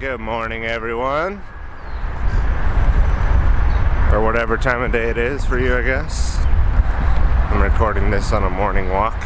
Good 0.00 0.20
morning, 0.20 0.64
everyone. 0.64 1.42
Or 4.12 4.22
whatever 4.22 4.56
time 4.56 4.80
of 4.80 4.92
day 4.92 5.10
it 5.10 5.18
is 5.18 5.44
for 5.44 5.58
you, 5.58 5.76
I 5.76 5.82
guess. 5.82 6.38
I'm 6.38 7.60
recording 7.60 8.08
this 8.08 8.32
on 8.32 8.44
a 8.44 8.50
morning 8.50 8.90
walk. 8.90 9.16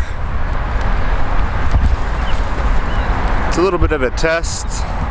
It's 3.48 3.58
a 3.58 3.60
little 3.60 3.78
bit 3.78 3.92
of 3.92 4.00
a 4.00 4.08
test, 4.12 4.64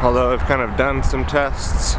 although 0.04 0.34
I've 0.34 0.40
kind 0.48 0.64
of 0.64 0.76
done 0.78 1.04
some 1.04 1.28
tests. 1.28 1.92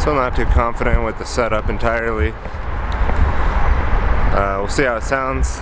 Still 0.00 0.14
not 0.14 0.36
too 0.36 0.44
confident 0.44 1.04
with 1.04 1.18
the 1.18 1.26
setup 1.26 1.68
entirely. 1.68 2.30
Uh, 4.30 4.58
we'll 4.60 4.68
see 4.68 4.84
how 4.84 4.94
it 4.94 5.02
sounds. 5.02 5.58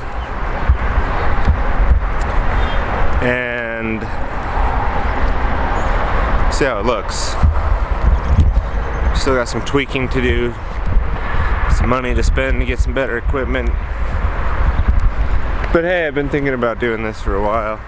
And 3.24 4.02
see 6.60 6.66
how 6.66 6.78
it 6.78 6.84
looks. 6.84 7.16
Still 9.18 9.34
got 9.34 9.48
some 9.48 9.64
tweaking 9.64 10.10
to 10.10 10.20
do, 10.20 10.52
some 11.74 11.88
money 11.88 12.12
to 12.14 12.22
spend 12.22 12.60
to 12.60 12.66
get 12.66 12.78
some 12.78 12.92
better 12.92 13.16
equipment. 13.16 13.70
But 15.72 15.84
hey, 15.84 16.06
I've 16.06 16.14
been 16.14 16.28
thinking 16.28 16.52
about 16.52 16.78
doing 16.78 17.02
this 17.02 17.18
for 17.18 17.34
a 17.34 17.40
while. 17.40 17.78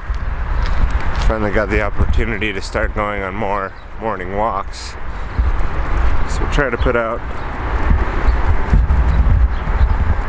Finally 1.28 1.50
got 1.50 1.68
the 1.68 1.82
opportunity 1.82 2.50
to 2.50 2.62
start 2.62 2.94
going 2.94 3.22
on 3.22 3.34
more 3.34 3.74
morning 4.00 4.38
walks. 4.38 4.92
So 6.32 6.40
we'll 6.40 6.52
try 6.54 6.70
to 6.70 6.78
put 6.78 6.96
out 6.96 7.20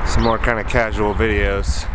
some 0.05 0.21
more 0.21 0.37
kind 0.37 0.59
of 0.59 0.67
casual 0.67 1.13
videos. 1.13 1.89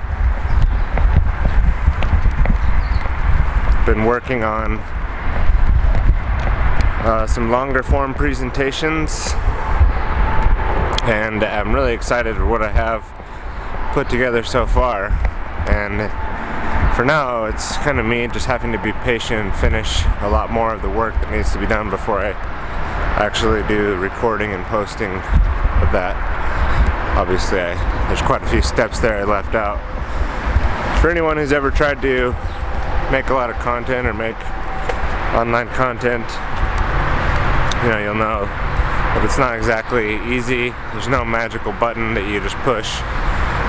Been 3.84 4.06
working 4.06 4.42
on 4.42 4.82
uh, 7.04 7.26
some 7.26 7.50
longer 7.50 7.82
form 7.82 8.14
presentations. 8.14 9.32
And 11.04 11.42
I'm 11.42 11.74
really 11.74 11.94
excited 11.94 12.36
for 12.36 12.46
what 12.46 12.62
I 12.62 12.70
have 12.70 13.04
put 13.94 14.10
together 14.10 14.42
so 14.42 14.66
far. 14.66 15.06
And 15.68 16.10
for 16.96 17.04
now 17.04 17.44
it's 17.44 17.76
kind 17.78 18.00
of 18.00 18.06
me 18.06 18.26
just 18.26 18.46
having 18.46 18.72
to 18.72 18.78
be 18.82 18.92
patient 18.92 19.46
and 19.46 19.54
finish 19.54 20.02
a 20.20 20.28
lot 20.28 20.50
more 20.50 20.74
of 20.74 20.82
the 20.82 20.90
work 20.90 21.14
that 21.14 21.30
needs 21.30 21.52
to 21.52 21.58
be 21.58 21.66
done 21.66 21.90
before 21.90 22.18
I 22.18 22.32
actually 23.16 23.66
do 23.68 23.94
recording 23.96 24.52
and 24.52 24.64
posting 24.64 25.10
of 25.12 25.92
that. 25.92 26.16
Obviously 27.16 27.60
I, 27.60 27.74
there's 28.08 28.22
quite 28.22 28.42
a 28.42 28.46
few 28.46 28.62
steps 28.62 28.98
there 29.00 29.16
I 29.16 29.24
left 29.24 29.54
out. 29.54 29.78
For 31.00 31.08
anyone 31.08 31.36
who's 31.36 31.52
ever 31.52 31.70
tried 31.70 32.02
to 32.02 32.34
make 33.12 33.30
a 33.30 33.34
lot 33.34 33.50
of 33.50 33.56
content 33.56 34.06
or 34.06 34.12
make 34.12 34.36
online 35.34 35.68
content 35.68 36.26
you 37.82 37.90
know, 37.90 37.98
you'll 37.98 38.14
know 38.14 38.44
that 38.44 39.24
it's 39.24 39.38
not 39.38 39.56
exactly 39.56 40.16
easy. 40.34 40.70
There's 40.92 41.08
no 41.08 41.24
magical 41.24 41.72
button 41.72 42.14
that 42.14 42.28
you 42.28 42.40
just 42.40 42.56
push 42.66 42.90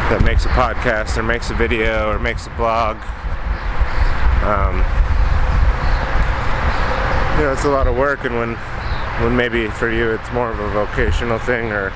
that 0.09 0.23
makes 0.23 0.45
a 0.45 0.49
podcast 0.49 1.17
or 1.17 1.23
makes 1.23 1.51
a 1.51 1.53
video 1.53 2.09
or 2.09 2.17
makes 2.17 2.47
a 2.47 2.49
blog. 2.51 2.97
Um, 4.41 4.81
you 7.37 7.45
know, 7.45 7.53
it's 7.53 7.65
a 7.65 7.69
lot 7.69 7.87
of 7.87 7.95
work, 7.95 8.25
and 8.25 8.35
when 8.35 8.55
when 9.21 9.35
maybe 9.35 9.67
for 9.67 9.91
you 9.91 10.11
it's 10.11 10.31
more 10.31 10.49
of 10.49 10.59
a 10.59 10.69
vocational 10.71 11.37
thing 11.39 11.71
or 11.71 11.89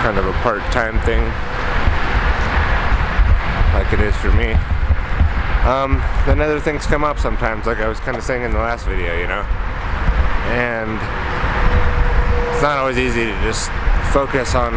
kind 0.00 0.16
of 0.16 0.26
a 0.26 0.32
part-time 0.40 0.98
thing, 1.02 1.22
like 3.74 3.92
it 3.92 4.00
is 4.00 4.16
for 4.16 4.32
me. 4.32 4.56
Um, 5.64 5.96
then 6.26 6.42
other 6.42 6.60
things 6.60 6.84
come 6.84 7.04
up 7.04 7.18
sometimes, 7.18 7.64
like 7.64 7.78
I 7.78 7.88
was 7.88 7.98
kind 7.98 8.18
of 8.18 8.22
saying 8.22 8.42
in 8.42 8.52
the 8.52 8.58
last 8.58 8.84
video, 8.84 9.18
you 9.18 9.26
know. 9.26 9.40
And 10.52 11.00
it's 12.52 12.62
not 12.62 12.76
always 12.76 12.98
easy 12.98 13.24
to 13.24 13.32
just 13.40 13.70
focus 14.12 14.54
on 14.54 14.74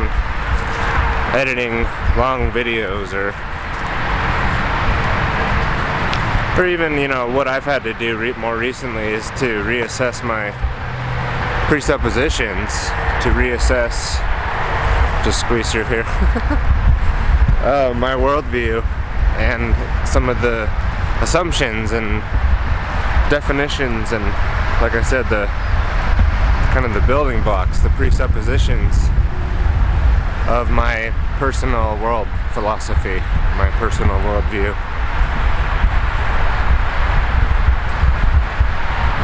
editing 1.35 1.83
long 2.15 2.51
videos 2.51 3.11
or 3.11 3.35
or 6.57 6.67
even 6.67 6.97
you 6.97 7.09
know 7.09 7.27
what 7.29 7.49
I've 7.49 7.65
had 7.65 7.83
to 7.83 7.93
do 7.93 8.17
re- 8.17 8.31
more 8.33 8.57
recently 8.57 9.09
is 9.09 9.27
to 9.31 9.61
reassess 9.67 10.23
my 10.23 10.51
presuppositions, 11.67 12.71
to 13.23 13.29
reassess. 13.35 14.23
Just 15.25 15.41
squeeze 15.41 15.69
through 15.69 15.83
here. 15.83 16.03
uh, 17.67 17.93
my 17.93 18.13
worldview 18.13 18.85
and 19.37 19.75
some 20.07 20.29
of 20.29 20.41
the 20.41 20.69
assumptions 21.21 21.91
and 21.91 22.21
definitions 23.29 24.11
and 24.11 24.23
like 24.81 24.93
I 24.93 25.03
said 25.03 25.23
the 25.29 25.47
kind 26.73 26.85
of 26.85 26.93
the 26.93 27.05
building 27.07 27.41
blocks 27.43 27.79
the 27.79 27.89
presuppositions 27.89 28.95
of 30.47 30.69
my 30.69 31.11
personal 31.39 31.97
world 31.97 32.27
philosophy 32.53 33.21
my 33.57 33.71
personal 33.79 34.15
worldview. 34.21 34.69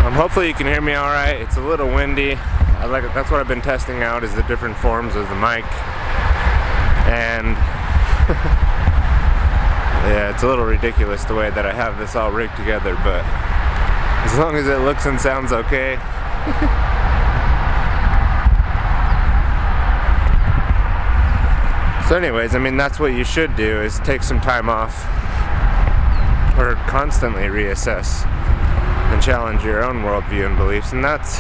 Um, 0.03 0.13
hopefully 0.13 0.47
you 0.47 0.53
can 0.53 0.66
hear 0.66 0.81
me 0.81 0.94
all 0.94 1.07
right. 1.07 1.40
It's 1.40 1.56
a 1.56 1.62
little 1.62 1.88
windy. 1.88 2.34
I 2.34 2.85
like 2.85 3.03
that's 3.13 3.30
what 3.30 3.40
I've 3.40 3.47
been 3.47 3.62
testing 3.62 4.01
out 4.01 4.24
is 4.24 4.34
the 4.35 4.41
different 4.44 4.75
forms 4.78 5.16
of 5.16 5.30
the 5.30 5.35
mic. 5.35 5.63
And 7.07 7.56
yeah, 10.03 10.34
it's 10.34 10.44
a 10.44 10.47
little 10.47 10.66
ridiculous 10.66 11.24
the 11.24 11.34
way 11.34 11.50
that 11.50 11.66
I 11.66 11.74
have 11.74 11.97
this 11.97 12.16
all 12.16 12.31
rigged 12.31 12.58
together, 12.58 12.96
but 13.03 13.24
as 14.25 14.38
long 14.38 14.56
as 14.56 14.68
it 14.68 14.80
looks 14.80 15.06
and 15.06 15.19
sounds 15.19 15.52
okay. 15.52 15.96
so 22.09 22.18
anyways, 22.18 22.53
I 22.53 22.59
mean 22.59 22.75
that's 22.75 23.00
what 23.00 23.13
you 23.13 23.24
should 23.24 23.56
do 23.56 23.81
is 23.81 24.00
take 24.00 24.24
some 24.24 24.42
time 24.42 24.69
off 24.69 25.06
or 26.58 26.75
constantly 26.88 27.44
reassess 27.44 28.25
and 28.25 29.22
challenge 29.22 29.63
your 29.63 29.83
own 29.83 30.04
worldview 30.04 30.45
and 30.45 30.57
beliefs 30.57 30.92
and 30.92 31.04
that's 31.04 31.38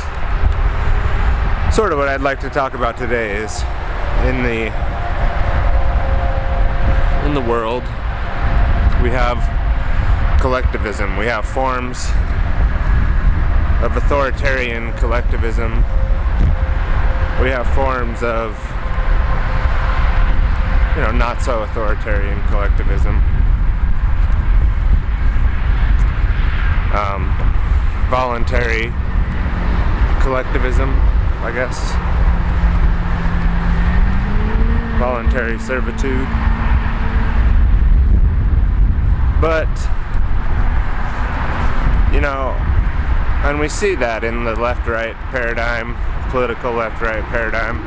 sort 1.75 1.91
of 1.91 1.97
what 1.97 2.07
I'd 2.07 2.21
like 2.21 2.39
to 2.39 2.49
talk 2.49 2.75
about 2.75 2.97
today 2.97 3.35
is 3.35 3.61
in 4.25 4.43
the 4.43 4.71
in 7.25 7.33
the 7.33 7.41
world 7.41 7.83
we 9.03 9.09
have 9.09 10.39
collectivism, 10.39 11.17
we 11.17 11.25
have 11.25 11.45
forms 11.45 12.05
of 13.83 13.97
authoritarian 13.97 14.93
collectivism, 14.93 15.73
we 17.41 17.49
have 17.49 17.67
forms 17.75 18.23
of 18.23 18.57
you 20.95 21.01
know 21.03 21.11
not 21.11 21.41
so 21.41 21.63
authoritarian 21.63 22.41
collectivism. 22.47 23.17
Um, 26.95 27.27
voluntary 28.09 28.93
collectivism, 30.21 30.91
I 31.43 31.51
guess. 31.53 31.91
Voluntary 34.97 35.59
servitude. 35.59 36.42
But, 39.43 39.67
you 42.15 42.21
know, 42.21 42.55
and 43.43 43.59
we 43.59 43.67
see 43.67 43.93
that 43.95 44.23
in 44.23 44.45
the 44.45 44.55
left 44.55 44.87
right 44.87 45.13
paradigm, 45.35 45.97
political 46.31 46.71
left 46.71 47.01
right 47.01 47.21
paradigm. 47.25 47.83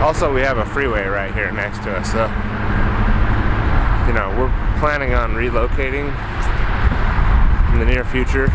Also, 0.00 0.32
we 0.32 0.40
have 0.40 0.56
a 0.56 0.64
freeway 0.64 1.04
right 1.04 1.34
here 1.34 1.52
next 1.52 1.84
to 1.84 1.92
us, 1.92 2.10
so, 2.10 2.24
you 4.08 4.16
know, 4.16 4.32
we're 4.40 4.48
planning 4.80 5.12
on 5.12 5.32
relocating 5.32 6.08
in 7.74 7.80
the 7.80 7.84
near 7.84 8.06
future 8.06 8.48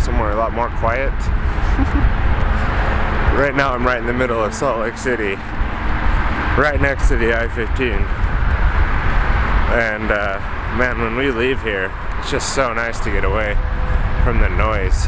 somewhere 0.00 0.30
a 0.30 0.36
lot 0.36 0.54
more 0.54 0.70
quiet. 0.80 1.12
right 3.38 3.54
now, 3.54 3.74
I'm 3.74 3.84
right 3.84 4.00
in 4.00 4.06
the 4.06 4.14
middle 4.14 4.42
of 4.42 4.54
Salt 4.54 4.80
Lake 4.80 4.96
City, 4.96 5.34
right 6.56 6.78
next 6.80 7.08
to 7.08 7.18
the 7.18 7.38
I 7.38 7.48
15. 7.48 8.25
And 9.72 10.10
uh, 10.10 10.38
man, 10.78 11.00
when 11.00 11.16
we 11.16 11.30
leave 11.30 11.62
here, 11.62 11.92
it's 12.18 12.30
just 12.30 12.54
so 12.54 12.72
nice 12.72 13.00
to 13.00 13.10
get 13.10 13.24
away 13.24 13.54
from 14.24 14.40
the 14.40 14.48
noise. 14.48 15.06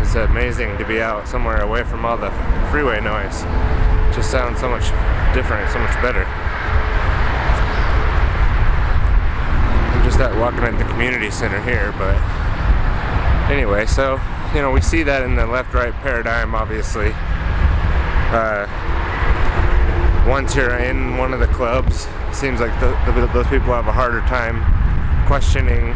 It's 0.00 0.14
amazing 0.14 0.76
to 0.78 0.84
be 0.84 1.00
out 1.00 1.28
somewhere 1.28 1.60
away 1.60 1.84
from 1.84 2.04
all 2.04 2.16
the 2.16 2.30
freeway 2.70 3.00
noise. 3.00 3.42
It 3.42 4.14
just 4.14 4.30
sounds 4.30 4.60
so 4.60 4.68
much 4.68 4.90
different, 5.34 5.70
so 5.70 5.78
much 5.78 5.94
better. 6.02 6.24
I'm 9.94 10.04
just 10.04 10.18
out 10.20 10.36
walking 10.38 10.60
at 10.60 10.78
the 10.78 10.84
community 10.90 11.30
center 11.30 11.62
here, 11.62 11.92
but 11.98 12.16
anyway, 13.50 13.86
so 13.86 14.20
you 14.54 14.60
know, 14.60 14.72
we 14.72 14.80
see 14.80 15.04
that 15.04 15.22
in 15.22 15.36
the 15.36 15.46
left 15.46 15.72
right 15.74 15.94
paradigm, 16.02 16.54
obviously. 16.54 17.12
Uh, 18.34 18.66
once 20.30 20.54
you're 20.54 20.78
in 20.78 21.16
one 21.16 21.34
of 21.34 21.40
the 21.40 21.46
clubs, 21.48 22.06
seems 22.32 22.60
like 22.60 22.70
the, 22.78 22.86
the, 23.18 23.26
those 23.34 23.48
people 23.48 23.74
have 23.74 23.88
a 23.88 23.92
harder 23.92 24.20
time 24.30 24.62
questioning 25.26 25.90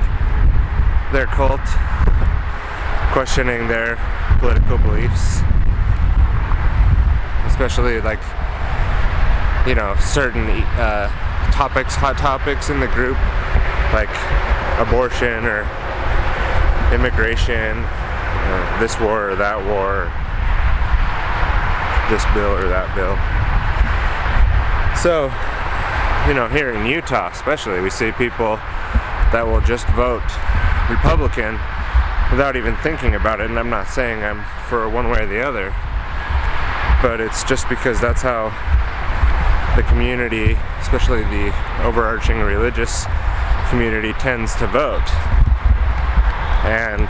their 1.12 1.26
cult, 1.26 1.62
questioning 3.14 3.68
their 3.68 3.94
political 4.40 4.76
beliefs, 4.78 5.38
especially 7.46 8.00
like 8.00 8.18
you 9.68 9.76
know 9.76 9.94
certain 10.02 10.50
uh, 10.82 11.06
topics, 11.52 11.94
hot 11.94 12.18
topics 12.18 12.70
in 12.70 12.80
the 12.80 12.88
group, 12.88 13.16
like 13.94 14.10
abortion 14.82 15.46
or 15.46 15.62
immigration, 16.90 17.78
this 18.82 18.98
war 18.98 19.30
or 19.30 19.36
that 19.36 19.62
war, 19.62 20.10
this 22.10 22.26
bill 22.34 22.50
or 22.50 22.66
that 22.66 22.90
bill. 22.96 23.14
So, 25.04 25.24
you 26.26 26.32
know, 26.32 26.48
here 26.50 26.72
in 26.72 26.86
Utah 26.86 27.28
especially, 27.30 27.82
we 27.82 27.90
see 27.90 28.10
people 28.12 28.56
that 29.36 29.44
will 29.46 29.60
just 29.60 29.86
vote 29.88 30.24
Republican 30.88 31.60
without 32.32 32.56
even 32.56 32.74
thinking 32.76 33.14
about 33.14 33.38
it. 33.38 33.50
And 33.50 33.58
I'm 33.58 33.68
not 33.68 33.88
saying 33.88 34.24
I'm 34.24 34.42
for 34.66 34.88
one 34.88 35.10
way 35.10 35.20
or 35.20 35.26
the 35.26 35.44
other, 35.44 35.76
but 37.02 37.20
it's 37.20 37.44
just 37.44 37.68
because 37.68 38.00
that's 38.00 38.22
how 38.22 38.48
the 39.76 39.82
community, 39.82 40.56
especially 40.80 41.20
the 41.24 41.52
overarching 41.84 42.40
religious 42.40 43.04
community, 43.68 44.14
tends 44.14 44.56
to 44.56 44.66
vote. 44.68 45.04
And 46.64 47.04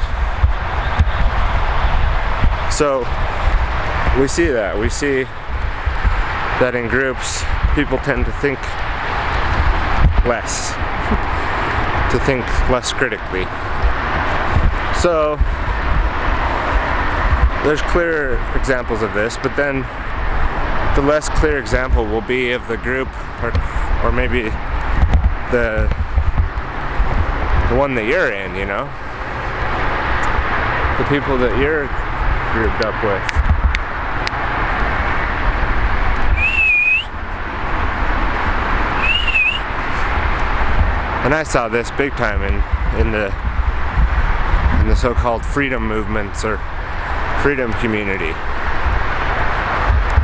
so 2.75 3.07
we 4.19 4.27
see 4.27 4.51
that. 4.51 4.75
We 4.77 4.89
see 4.89 5.23
that 6.59 6.75
in 6.75 6.89
groups, 6.89 7.45
people 7.75 7.99
tend 7.99 8.25
to 8.25 8.33
think 8.33 8.59
less, 10.27 10.73
to 12.13 12.19
think 12.25 12.45
less 12.71 12.93
critically. 12.93 13.45
So 15.01 15.37
there's 17.65 17.83
clear 17.83 18.39
examples 18.55 19.03
of 19.03 19.13
this, 19.15 19.37
but 19.43 19.57
then 19.57 19.81
the 20.95 21.03
less 21.03 21.29
clear 21.29 21.59
example 21.59 22.05
will 22.05 22.21
be 22.21 22.53
of 22.53 22.67
the 22.69 22.77
group 22.77 23.09
or, 23.43 23.53
or 24.05 24.13
maybe 24.13 24.43
the 25.51 25.93
the 27.71 27.77
one 27.77 27.95
that 27.95 28.05
you're 28.05 28.31
in, 28.31 28.55
you 28.55 28.67
know? 28.67 28.85
The 30.99 31.05
people 31.09 31.39
that 31.39 31.59
you're 31.59 31.89
grouped 32.53 32.85
up 32.85 32.95
with. 33.03 33.44
And 41.25 41.35
I 41.35 41.43
saw 41.43 41.69
this 41.69 41.91
big 41.93 42.13
time 42.13 42.43
in, 42.43 42.55
in 43.01 43.11
the 43.11 43.33
in 44.85 44.91
the 44.91 44.97
so-called 44.97 45.43
freedom 45.43 45.89
movements 45.89 46.45
or 46.45 46.59
freedom 47.41 47.73
community. 47.81 48.37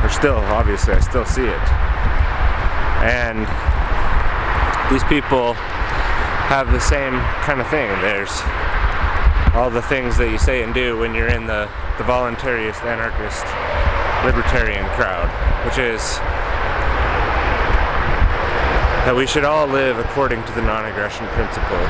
Or 0.05 0.09
still, 0.09 0.37
obviously, 0.53 0.93
I 0.93 0.99
still 0.99 1.25
see 1.25 1.45
it. 1.45 1.67
And 3.01 3.49
these 4.93 5.03
people 5.05 5.53
have 6.53 6.71
the 6.71 6.79
same 6.79 7.17
kind 7.41 7.59
of 7.59 7.67
thing. 7.69 7.89
There's 8.01 8.29
all 9.55 9.71
the 9.71 9.81
things 9.81 10.17
that 10.17 10.29
you 10.29 10.37
say 10.37 10.61
and 10.61 10.73
do 10.73 10.99
when 10.99 11.15
you're 11.15 11.33
in 11.33 11.47
the, 11.47 11.67
the 11.97 12.03
voluntarist, 12.03 12.85
anarchist, 12.85 13.49
libertarian 14.21 14.85
crowd, 14.93 15.25
which 15.65 15.79
is 15.79 16.21
that 19.05 19.15
we 19.15 19.25
should 19.25 19.43
all 19.43 19.65
live 19.65 19.97
according 19.97 20.43
to 20.45 20.51
the 20.53 20.61
non 20.61 20.85
aggression 20.85 21.25
principle. 21.33 21.81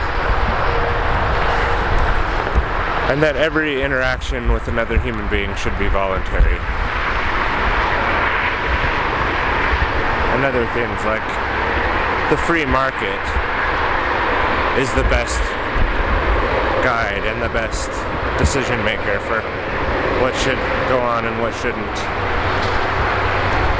And 3.11 3.21
that 3.21 3.35
every 3.35 3.83
interaction 3.83 4.53
with 4.53 4.69
another 4.69 4.97
human 4.97 5.27
being 5.27 5.53
should 5.59 5.77
be 5.77 5.91
voluntary. 5.91 6.55
And 10.31 10.47
other 10.47 10.63
things 10.71 10.95
like 11.03 11.27
the 12.31 12.39
free 12.47 12.63
market 12.63 13.19
is 14.79 14.87
the 14.95 15.03
best 15.11 15.43
guide 16.79 17.27
and 17.27 17.43
the 17.43 17.51
best 17.51 17.91
decision 18.39 18.79
maker 18.87 19.19
for 19.27 19.43
what 20.23 20.31
should 20.39 20.55
go 20.87 21.03
on 21.03 21.25
and 21.25 21.41
what 21.41 21.53
shouldn't, 21.59 21.97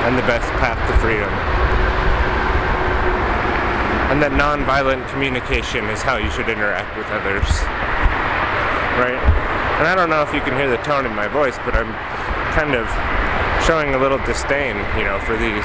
and 0.04 0.18
the 0.18 0.28
best 0.28 0.52
path 0.60 0.76
to 0.92 0.98
freedom. 1.00 1.61
And 4.12 4.20
that 4.20 4.36
nonviolent 4.36 5.08
communication 5.08 5.88
is 5.88 6.04
how 6.04 6.20
you 6.20 6.28
should 6.36 6.52
interact 6.52 7.00
with 7.00 7.08
others. 7.16 7.48
Right? 9.00 9.16
And 9.80 9.88
I 9.88 9.96
don't 9.96 10.12
know 10.12 10.20
if 10.20 10.36
you 10.36 10.44
can 10.44 10.52
hear 10.52 10.68
the 10.68 10.84
tone 10.84 11.08
in 11.08 11.16
my 11.16 11.32
voice, 11.32 11.56
but 11.64 11.80
I'm 11.80 11.96
kind 12.52 12.76
of 12.76 12.84
showing 13.64 13.96
a 13.96 14.00
little 14.04 14.20
disdain, 14.28 14.76
you 15.00 15.08
know, 15.08 15.16
for 15.24 15.40
these 15.40 15.64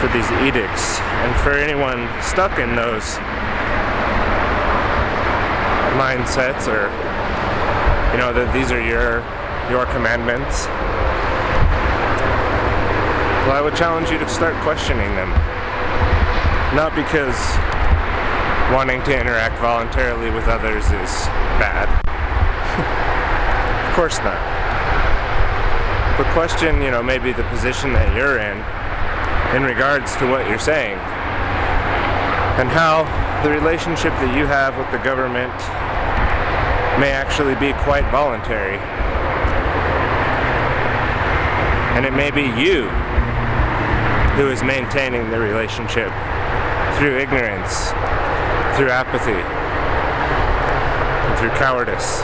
for 0.00 0.08
these 0.16 0.24
edicts 0.40 0.96
and 1.20 1.36
for 1.44 1.52
anyone 1.52 2.08
stuck 2.24 2.56
in 2.56 2.72
those 2.72 3.20
mindsets 6.00 6.64
or 6.64 6.88
you 8.08 8.16
know 8.16 8.32
that 8.32 8.48
these 8.56 8.72
are 8.72 8.80
your 8.80 9.20
your 9.68 9.84
commandments 9.92 10.64
well 13.44 13.52
i 13.52 13.60
would 13.60 13.76
challenge 13.76 14.08
you 14.08 14.16
to 14.16 14.26
start 14.26 14.56
questioning 14.64 15.12
them 15.20 15.28
not 16.74 16.94
because 16.94 17.34
wanting 18.72 19.02
to 19.02 19.18
interact 19.18 19.58
voluntarily 19.58 20.30
with 20.30 20.46
others 20.46 20.84
is 20.86 21.26
bad. 21.58 21.88
Of 23.90 23.96
course 23.96 24.18
not. 24.18 24.38
But 26.16 26.32
question 26.32 26.80
you 26.80 26.92
know 26.92 27.02
maybe 27.02 27.32
the 27.32 27.42
position 27.50 27.92
that 27.92 28.14
you're 28.14 28.38
in 28.38 28.56
in 29.56 29.64
regards 29.64 30.14
to 30.16 30.30
what 30.30 30.48
you're 30.48 30.60
saying 30.60 30.96
and 32.60 32.68
how 32.68 33.02
the 33.42 33.50
relationship 33.50 34.12
that 34.22 34.36
you 34.36 34.46
have 34.46 34.78
with 34.78 34.86
the 34.92 35.02
government 35.02 35.52
may 37.00 37.10
actually 37.10 37.56
be 37.56 37.72
quite 37.82 38.04
voluntary. 38.12 38.78
And 41.96 42.06
it 42.06 42.12
may 42.12 42.30
be 42.30 42.46
you 42.60 42.88
who 44.38 44.50
is 44.50 44.62
maintaining 44.62 45.30
the 45.30 45.40
relationship 45.40 46.12
through 47.00 47.16
ignorance, 47.16 47.96
through 48.76 48.90
apathy, 48.90 49.32
and 49.32 51.38
through 51.38 51.48
cowardice. 51.56 52.20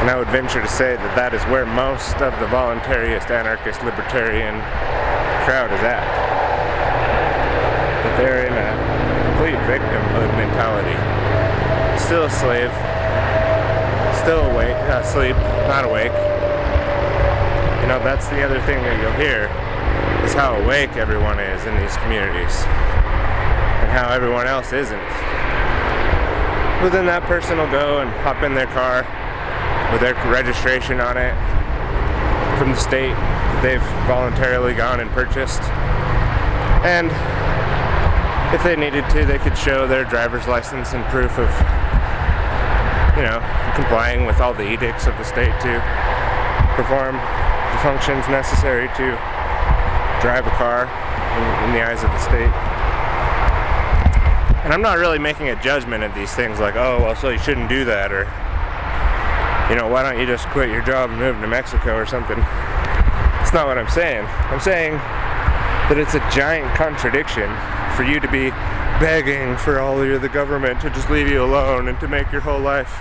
And 0.00 0.08
I 0.08 0.16
would 0.16 0.28
venture 0.28 0.62
to 0.62 0.68
say 0.68 0.96
that 0.96 1.16
that 1.16 1.34
is 1.34 1.42
where 1.52 1.66
most 1.66 2.16
of 2.24 2.32
the 2.40 2.46
voluntarist, 2.48 3.28
anarchist, 3.28 3.84
libertarian 3.84 4.56
crowd 5.44 5.68
is 5.68 5.84
at. 5.84 6.00
That 8.08 8.16
they're 8.16 8.48
in 8.48 8.56
a 8.56 8.72
complete 9.36 9.60
victimhood 9.68 10.32
mentality. 10.40 10.96
Still 12.00 12.24
a 12.24 12.32
slave, 12.32 12.72
still 14.16 14.48
awake, 14.48 14.80
asleep, 14.88 15.36
not 15.68 15.84
awake. 15.84 16.16
You 17.82 17.88
know, 17.92 18.00
that's 18.00 18.28
the 18.28 18.42
other 18.42 18.62
thing 18.62 18.80
that 18.80 18.98
you'll 19.02 19.12
hear 19.20 19.50
is 20.24 20.32
how 20.32 20.54
awake 20.56 20.96
everyone 20.96 21.38
is 21.38 21.66
in 21.66 21.76
these 21.76 21.96
communities 21.98 22.64
and 23.84 23.92
how 23.92 24.08
everyone 24.08 24.46
else 24.46 24.72
isn't. 24.72 24.96
But 26.80 26.90
then 26.96 27.04
that 27.06 27.24
person 27.24 27.58
will 27.58 27.70
go 27.70 28.00
and 28.00 28.08
hop 28.24 28.42
in 28.42 28.54
their 28.54 28.68
car 28.72 29.04
with 29.92 30.00
their 30.00 30.14
registration 30.32 31.00
on 31.00 31.20
it 31.20 31.36
from 32.56 32.72
the 32.72 32.80
state 32.80 33.12
that 33.12 33.60
they've 33.60 33.88
voluntarily 34.08 34.72
gone 34.72 35.00
and 35.00 35.10
purchased. 35.12 35.60
And 36.88 37.12
if 38.56 38.64
they 38.64 38.76
needed 38.76 39.04
to, 39.12 39.26
they 39.26 39.38
could 39.38 39.58
show 39.58 39.86
their 39.86 40.04
driver's 40.04 40.48
license 40.48 40.94
and 40.94 41.04
proof 41.12 41.36
of, 41.36 41.52
you 43.12 43.28
know, 43.28 43.44
complying 43.76 44.24
with 44.24 44.40
all 44.40 44.54
the 44.54 44.64
edicts 44.64 45.06
of 45.06 45.12
the 45.20 45.24
state 45.24 45.52
to 45.60 45.80
perform 46.80 47.16
the 47.16 47.80
functions 47.84 48.24
necessary 48.32 48.88
to 48.96 49.33
drive 50.24 50.46
a 50.46 50.56
car 50.56 50.88
in, 51.36 51.68
in 51.68 51.76
the 51.76 51.84
eyes 51.84 52.00
of 52.00 52.08
the 52.08 52.18
state. 52.18 52.48
And 54.64 54.72
I'm 54.72 54.80
not 54.80 54.96
really 54.96 55.18
making 55.18 55.50
a 55.50 55.62
judgment 55.62 56.02
of 56.02 56.14
these 56.14 56.32
things 56.32 56.58
like, 56.58 56.76
oh, 56.76 57.04
well, 57.04 57.14
so 57.14 57.28
you 57.28 57.38
shouldn't 57.38 57.68
do 57.68 57.84
that, 57.84 58.10
or, 58.10 58.24
you 59.68 59.76
know, 59.76 59.86
why 59.86 60.02
don't 60.02 60.18
you 60.18 60.24
just 60.24 60.48
quit 60.48 60.70
your 60.70 60.80
job 60.80 61.10
and 61.10 61.18
move 61.18 61.38
to 61.42 61.46
Mexico 61.46 61.94
or 61.94 62.06
something. 62.06 62.38
That's 62.38 63.52
not 63.52 63.66
what 63.66 63.76
I'm 63.76 63.90
saying. 63.90 64.24
I'm 64.48 64.60
saying 64.60 64.94
that 64.94 65.98
it's 65.98 66.14
a 66.14 66.24
giant 66.32 66.74
contradiction 66.74 67.52
for 67.94 68.02
you 68.02 68.18
to 68.18 68.28
be 68.32 68.48
begging 69.04 69.58
for 69.58 69.80
all 69.80 70.00
of 70.00 70.22
the 70.22 70.28
government 70.30 70.80
to 70.80 70.88
just 70.88 71.10
leave 71.10 71.28
you 71.28 71.44
alone 71.44 71.88
and 71.88 72.00
to 72.00 72.08
make 72.08 72.32
your 72.32 72.40
whole 72.40 72.60
life, 72.60 72.96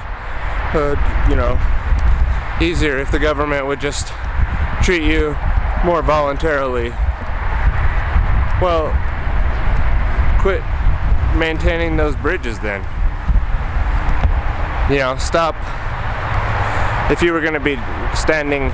uh, 0.76 1.00
you 1.30 1.38
know, 1.38 1.56
easier 2.60 2.98
if 2.98 3.12
the 3.12 3.20
government 3.20 3.66
would 3.66 3.80
just 3.80 4.12
treat 4.84 5.04
you 5.04 5.38
more 5.86 6.02
voluntarily. 6.02 6.92
Well, 8.64 8.96
quit 10.40 10.64
maintaining 11.38 11.98
those 11.98 12.16
bridges 12.16 12.60
then. 12.60 12.80
You 14.90 15.00
know, 15.00 15.18
stop. 15.18 15.54
If 17.12 17.22
you 17.22 17.34
were 17.34 17.42
going 17.42 17.56
to 17.56 17.60
be 17.60 17.76
standing 18.16 18.72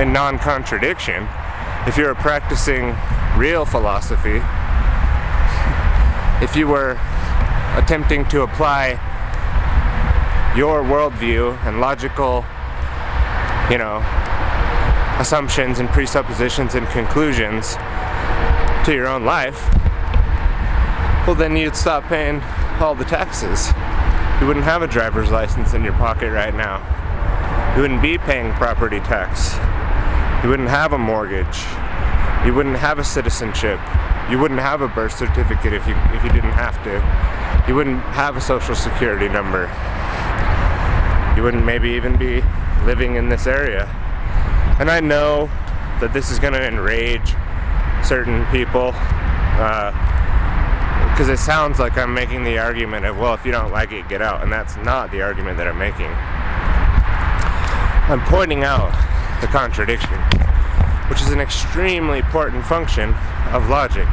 in 0.00 0.14
non 0.14 0.38
contradiction, 0.38 1.28
if 1.86 1.98
you 1.98 2.04
were 2.04 2.14
practicing 2.14 2.96
real 3.36 3.66
philosophy, 3.66 4.40
if 6.42 6.56
you 6.56 6.66
were 6.66 6.92
attempting 7.76 8.24
to 8.28 8.40
apply 8.40 8.92
your 10.56 10.82
worldview 10.82 11.62
and 11.66 11.78
logical, 11.78 12.46
you 13.70 13.76
know, 13.76 13.98
assumptions 15.20 15.78
and 15.78 15.90
presuppositions 15.90 16.74
and 16.74 16.88
conclusions 16.88 17.76
to 18.84 18.94
your 18.94 19.06
own 19.06 19.24
life, 19.24 19.60
well, 21.26 21.34
then 21.36 21.56
you'd 21.56 21.76
stop 21.76 22.04
paying 22.04 22.40
all 22.80 22.94
the 22.94 23.04
taxes. 23.04 23.68
You 24.40 24.46
wouldn't 24.46 24.64
have 24.64 24.82
a 24.82 24.86
driver's 24.86 25.30
license 25.30 25.74
in 25.74 25.84
your 25.84 25.92
pocket 25.92 26.30
right 26.30 26.54
now. 26.54 26.78
You 27.76 27.82
wouldn't 27.82 28.02
be 28.02 28.16
paying 28.18 28.52
property 28.54 29.00
tax. 29.00 29.54
You 30.42 30.48
wouldn't 30.48 30.70
have 30.70 30.92
a 30.94 30.98
mortgage. 30.98 31.64
You 32.46 32.54
wouldn't 32.54 32.78
have 32.78 32.98
a 32.98 33.04
citizenship. 33.04 33.78
You 34.30 34.38
wouldn't 34.38 34.60
have 34.60 34.80
a 34.80 34.88
birth 34.88 35.16
certificate 35.16 35.74
if 35.74 35.86
you 35.86 35.94
if 36.14 36.24
you 36.24 36.30
didn't 36.30 36.52
have 36.52 36.82
to. 36.84 37.68
You 37.68 37.74
wouldn't 37.74 38.00
have 38.00 38.36
a 38.36 38.40
social 38.40 38.74
security 38.74 39.28
number. 39.28 39.70
You 41.36 41.42
wouldn't 41.42 41.64
maybe 41.64 41.90
even 41.90 42.16
be 42.16 42.42
living 42.86 43.16
in 43.16 43.28
this 43.28 43.46
area. 43.46 43.84
And 44.80 44.90
I 44.90 45.00
know 45.00 45.50
that 46.00 46.12
this 46.14 46.30
is 46.30 46.38
going 46.38 46.54
to 46.54 46.66
enrage 46.66 47.34
certain 48.10 48.44
people 48.46 48.90
because 51.14 51.28
uh, 51.28 51.32
it 51.32 51.38
sounds 51.38 51.78
like 51.78 51.96
I'm 51.96 52.12
making 52.12 52.42
the 52.42 52.58
argument 52.58 53.06
of, 53.06 53.16
well, 53.16 53.34
if 53.34 53.46
you 53.46 53.52
don't 53.52 53.70
like 53.70 53.92
it, 53.92 54.08
get 54.08 54.20
out. 54.20 54.42
And 54.42 54.50
that's 54.50 54.76
not 54.78 55.12
the 55.12 55.22
argument 55.22 55.58
that 55.58 55.68
I'm 55.68 55.78
making. 55.78 56.10
I'm 58.10 58.20
pointing 58.22 58.64
out 58.64 58.90
the 59.40 59.46
contradiction, 59.46 60.18
which 61.08 61.20
is 61.22 61.30
an 61.30 61.38
extremely 61.38 62.18
important 62.18 62.66
function 62.66 63.14
of 63.52 63.68
logic 63.68 64.08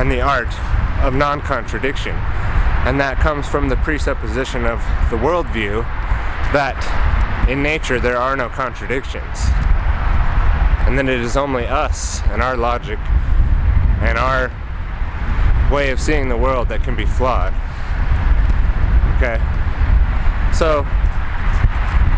and 0.00 0.10
the 0.10 0.22
art 0.22 0.48
of 1.04 1.12
non 1.12 1.42
contradiction. 1.42 2.16
And 2.88 2.98
that 2.98 3.18
comes 3.20 3.46
from 3.46 3.68
the 3.68 3.76
presupposition 3.76 4.64
of 4.64 4.78
the 5.10 5.18
worldview 5.18 5.82
that 6.56 6.80
in 7.46 7.62
nature 7.62 8.00
there 8.00 8.16
are 8.16 8.38
no 8.38 8.48
contradictions. 8.48 9.50
And 10.86 10.96
then 10.96 11.08
it 11.08 11.20
is 11.20 11.36
only 11.36 11.66
us 11.66 12.22
and 12.26 12.40
our 12.40 12.56
logic 12.56 12.98
and 14.00 14.16
our 14.16 14.52
way 15.70 15.90
of 15.90 16.00
seeing 16.00 16.28
the 16.28 16.36
world 16.36 16.68
that 16.68 16.84
can 16.84 16.94
be 16.94 17.04
flawed. 17.04 17.52
Okay? 19.16 19.40
So, 20.54 20.86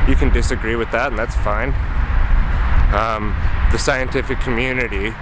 you 0.09 0.17
can 0.17 0.31
disagree 0.33 0.77
with 0.77 0.91
that, 0.91 1.11
and 1.11 1.19
that's 1.19 1.37
fine. 1.37 1.69
Um, 2.95 3.37
the 3.73 3.79
scientific 3.79 4.41
community, 4.41 5.15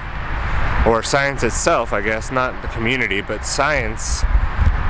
or 0.87 1.03
science 1.03 1.43
itself, 1.43 1.93
I 1.93 2.01
guess, 2.01 2.31
not 2.31 2.63
the 2.63 2.69
community, 2.69 3.21
but 3.21 3.45
science 3.45 4.23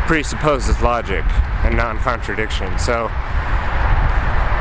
presupposes 0.07 0.81
logic 0.83 1.25
and 1.65 1.77
non 1.77 1.99
contradiction. 1.99 2.79
So, 2.79 3.09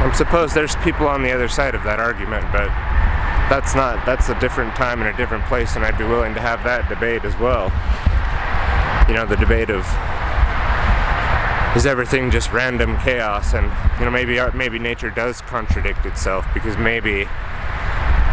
I'm 0.06 0.14
suppose 0.14 0.54
there's 0.54 0.76
people 0.78 1.08
on 1.08 1.24
the 1.24 1.32
other 1.32 1.48
side 1.48 1.76
of 1.76 1.84
that 1.84 2.00
argument, 2.00 2.46
but 2.52 2.70
that's 3.50 3.76
not 3.76 4.06
that's 4.06 4.30
a 4.30 4.40
different 4.40 4.76
time 4.76 5.02
and 5.02 5.14
a 5.14 5.18
different 5.18 5.46
place, 5.46 5.76
and 5.76 5.86
I'd 5.86 5.98
be 5.98 6.04
willing 6.04 6.34
to 6.34 6.42
have 6.42 6.64
that 6.64 6.90
debate 6.90 7.26
as 7.26 7.38
well. 7.38 7.72
You 9.08 9.14
know, 9.14 9.26
the 9.26 9.36
debate 9.36 9.70
of 9.70 9.86
is 11.76 11.86
everything 11.86 12.32
just 12.32 12.52
random 12.52 12.98
chaos, 13.00 13.54
and 13.54 13.72
you 14.00 14.06
know 14.06 14.12
maybe 14.12 14.40
maybe 14.56 14.80
nature 14.80 15.10
does 15.10 15.42
contradict 15.42 16.06
itself 16.06 16.46
because 16.54 16.78
maybe 16.78 17.28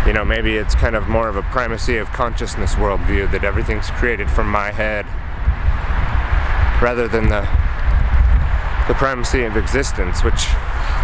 you 0.07 0.13
know 0.13 0.25
maybe 0.25 0.57
it's 0.57 0.75
kind 0.75 0.97
of 0.97 1.09
more 1.09 1.29
of 1.29 1.37
a 1.37 1.43
primacy 1.43 1.97
of 1.99 2.09
consciousness 2.13 2.75
worldview 2.77 3.31
that 3.33 3.45
everything's 3.45 3.91
created 3.91 4.31
from 4.31 4.49
my 4.49 4.71
head 4.71 5.07
rather 6.83 7.07
than 7.07 7.29
the 7.29 7.43
the 8.89 8.95
primacy 8.95 9.45
of 9.45 9.57
existence, 9.57 10.25
which 10.25 10.47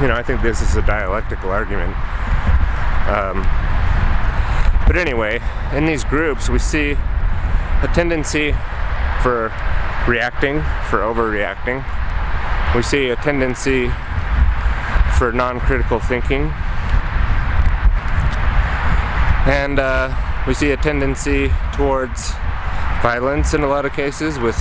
you 0.01 0.07
know, 0.07 0.15
I 0.15 0.23
think 0.23 0.43
this 0.43 0.63
is 0.63 0.77
a 0.77 0.83
dialectical 0.83 1.51
argument. 1.51 1.95
Um, 3.09 3.43
but 4.89 4.97
anyway, 4.97 5.39
in 5.75 5.85
these 5.85 6.03
groups, 6.03 6.49
we 6.49 6.59
see 6.59 6.93
a 6.93 7.91
tendency 7.95 8.53
for 9.23 9.53
reacting, 10.09 10.63
for 10.89 11.01
overreacting. 11.01 11.85
We 12.75 12.83
see 12.83 13.11
a 13.11 13.17
tendency 13.17 13.89
for 15.19 15.31
non 15.31 15.61
critical 15.61 16.01
thinking. 16.01 16.51
And 19.47 19.79
uh, 19.79 20.45
we 20.47 20.55
see 20.55 20.71
a 20.71 20.77
tendency 20.79 21.53
towards 21.75 22.33
violence 23.03 23.53
in 23.53 23.63
a 23.63 23.69
lot 23.69 23.85
of 23.85 23.93
cases, 23.93 24.39
with, 24.39 24.59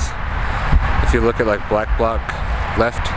if 1.03 1.13
you 1.13 1.21
look 1.21 1.39
at 1.39 1.47
like 1.47 1.67
black 1.69 1.97
bloc 1.97 2.19
left 2.77 3.07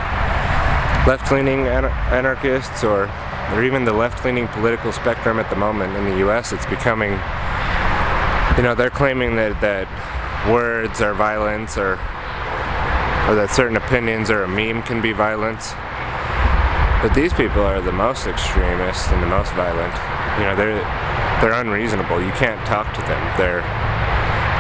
left-leaning 1.07 1.67
anarchists 1.67 2.85
or 2.85 3.07
or 3.53 3.65
even 3.65 3.85
the 3.85 3.93
left-leaning 3.93 4.49
political 4.49 4.93
spectrum 4.93 5.39
at 5.39 5.51
the 5.51 5.57
moment 5.57 5.97
in 5.97 6.05
the 6.05 6.29
US 6.29 6.53
it's 6.53 6.67
becoming 6.67 7.13
you 8.57 8.63
know 8.63 8.75
they're 8.75 8.91
claiming 8.91 9.37
that 9.37 9.61
that 9.61 9.89
words 10.49 11.01
are 11.01 11.15
violence 11.15 11.77
or 11.77 11.99
or 13.29 13.35
that 13.35 13.51
certain 13.51 13.77
opinions 13.77 14.31
or 14.31 14.45
a 14.45 14.49
meme 14.49 14.83
can 14.83 15.01
be 15.01 15.13
violence. 15.13 15.73
But 17.01 17.15
these 17.15 17.33
people 17.33 17.63
are 17.63 17.81
the 17.81 17.93
most 17.93 18.27
extremist 18.27 19.09
and 19.11 19.23
the 19.23 19.31
most 19.31 19.53
violent. 19.53 19.95
You 20.39 20.45
know 20.51 20.57
they're 20.57 20.83
they're 21.41 21.61
unreasonable. 21.61 22.21
You 22.21 22.33
can't 22.33 22.61
talk 22.67 22.93
to 22.95 23.01
them. 23.03 23.23
They're 23.39 23.63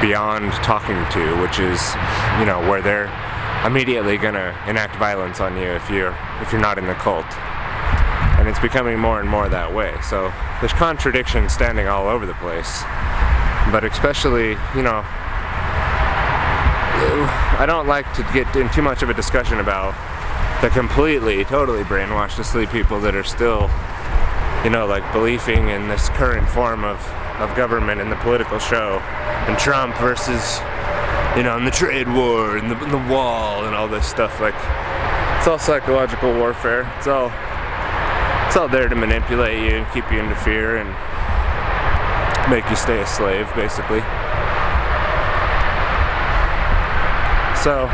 beyond 0.01 0.53
talking 0.65 0.97
to 1.13 1.41
which 1.43 1.59
is 1.59 1.81
you 2.39 2.47
know 2.47 2.63
where 2.71 2.81
they're 2.81 3.13
immediately 3.67 4.17
gonna 4.17 4.57
enact 4.67 4.97
violence 4.97 5.41
on 5.41 5.57
you 5.57 5.69
if 5.77 5.91
you're 5.91 6.17
if 6.41 6.53
you're 6.53 6.61
not 6.61 6.79
in 6.79 6.87
the 6.87 6.95
cult. 6.95 7.27
And 8.41 8.49
it's 8.49 8.59
becoming 8.59 8.99
more 8.99 9.21
and 9.21 9.29
more 9.29 9.49
that 9.49 9.73
way. 9.73 9.95
So 10.03 10.33
there's 10.61 10.73
contradictions 10.73 11.53
standing 11.53 11.87
all 11.87 12.09
over 12.09 12.25
the 12.27 12.35
place. 12.35 12.83
But 13.71 13.85
especially, 13.85 14.57
you 14.75 14.83
know, 14.83 15.05
I 17.61 17.65
don't 17.67 17.87
like 17.87 18.13
to 18.15 18.23
get 18.33 18.57
in 18.57 18.69
too 18.71 18.83
much 18.83 19.03
of 19.03 19.11
a 19.11 19.15
discussion 19.15 19.61
about 19.61 19.95
the 20.63 20.71
completely, 20.71 21.45
totally 21.45 21.85
brainwashed 21.85 22.39
asleep 22.39 22.71
people 22.71 22.99
that 23.01 23.15
are 23.15 23.25
still, 23.25 23.71
you 24.65 24.71
know, 24.71 24.87
like 24.87 25.05
believing 25.13 25.69
in 25.69 25.89
this 25.89 26.09
current 26.11 26.49
form 26.49 26.83
of, 26.83 26.97
of 27.39 27.55
government 27.55 28.01
and 28.01 28.11
the 28.11 28.17
political 28.17 28.59
show 28.59 28.99
and 29.47 29.59
Trump 29.59 29.97
versus 29.99 30.61
you 31.37 31.45
know, 31.45 31.57
and 31.57 31.67
the 31.67 31.71
trade 31.71 32.09
war 32.09 32.57
and 32.57 32.71
the, 32.71 32.75
the 32.75 32.99
wall 33.09 33.65
and 33.65 33.75
all 33.75 33.87
this 33.87 34.07
stuff. 34.07 34.41
Like, 34.41 34.55
it's 35.39 35.47
all 35.47 35.59
psychological 35.59 36.35
warfare. 36.35 36.93
It's 36.99 37.07
all 37.07 37.29
it's 38.51 38.57
all 38.57 38.67
there 38.67 38.89
to 38.89 38.97
manipulate 38.97 39.63
you 39.63 39.77
and 39.77 39.87
keep 39.93 40.11
you 40.11 40.19
into 40.19 40.35
fear 40.35 40.79
and 40.79 40.91
make 42.51 42.69
you 42.69 42.75
stay 42.75 43.01
a 43.01 43.07
slave, 43.07 43.47
basically. 43.55 44.01
So, 47.63 47.87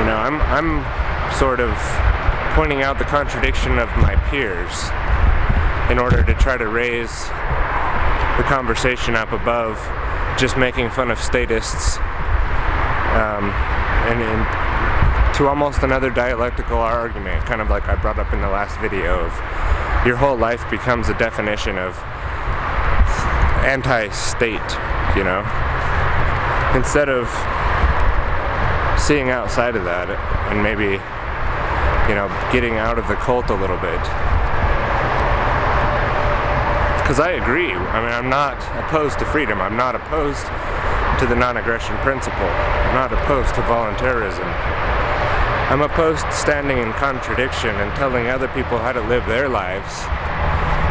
you 0.00 0.04
know, 0.04 0.18
I'm 0.18 0.42
I'm 0.50 0.82
sort 1.38 1.60
of 1.60 1.70
pointing 2.56 2.82
out 2.82 2.98
the 2.98 3.04
contradiction 3.04 3.78
of 3.78 3.88
my 3.98 4.16
peers 4.28 4.90
in 5.92 6.00
order 6.00 6.24
to 6.24 6.34
try 6.34 6.56
to 6.56 6.66
raise 6.66 7.28
the 8.36 8.42
conversation 8.50 9.14
up 9.14 9.30
above 9.30 9.78
just 10.36 10.56
making 10.56 10.90
fun 10.90 11.12
of 11.12 11.20
statists 11.20 11.98
um, 13.14 13.46
and, 14.10 14.20
and 14.20 14.61
to 15.34 15.48
almost 15.48 15.82
another 15.82 16.10
dialectical 16.10 16.78
argument, 16.78 17.44
kind 17.46 17.60
of 17.60 17.70
like 17.70 17.88
I 17.88 17.94
brought 17.96 18.18
up 18.18 18.32
in 18.32 18.40
the 18.40 18.48
last 18.48 18.78
video 18.80 19.20
of 19.20 20.06
your 20.06 20.16
whole 20.16 20.36
life 20.36 20.68
becomes 20.70 21.08
a 21.08 21.14
definition 21.14 21.78
of 21.78 21.96
anti-state, 23.64 24.60
you 25.16 25.24
know, 25.24 25.40
instead 26.74 27.08
of 27.08 27.28
seeing 29.00 29.30
outside 29.30 29.76
of 29.76 29.84
that 29.84 30.10
and 30.50 30.62
maybe, 30.62 31.00
you 32.08 32.14
know, 32.14 32.28
getting 32.52 32.76
out 32.76 32.98
of 32.98 33.08
the 33.08 33.14
cult 33.16 33.50
a 33.50 33.54
little 33.54 33.78
bit 33.78 34.00
because 37.12 37.18
I 37.28 37.32
agree. 37.32 37.68
I 37.74 38.00
mean, 38.00 38.14
I'm 38.14 38.30
not 38.30 38.56
opposed 38.78 39.18
to 39.18 39.26
freedom. 39.26 39.60
I'm 39.60 39.76
not 39.76 39.94
opposed 39.94 40.46
to 41.20 41.26
the 41.26 41.36
non-aggression 41.36 41.94
principle. 41.98 42.48
I'm 42.48 42.94
not 42.94 43.12
opposed 43.12 43.54
to 43.56 43.62
voluntarism. 43.68 44.48
I'm 45.72 45.80
opposed 45.80 46.26
to 46.26 46.32
standing 46.32 46.76
in 46.76 46.92
contradiction 46.92 47.70
and 47.70 47.90
telling 47.96 48.26
other 48.26 48.48
people 48.48 48.76
how 48.76 48.92
to 48.92 49.00
live 49.00 49.24
their 49.24 49.48
lives 49.48 50.02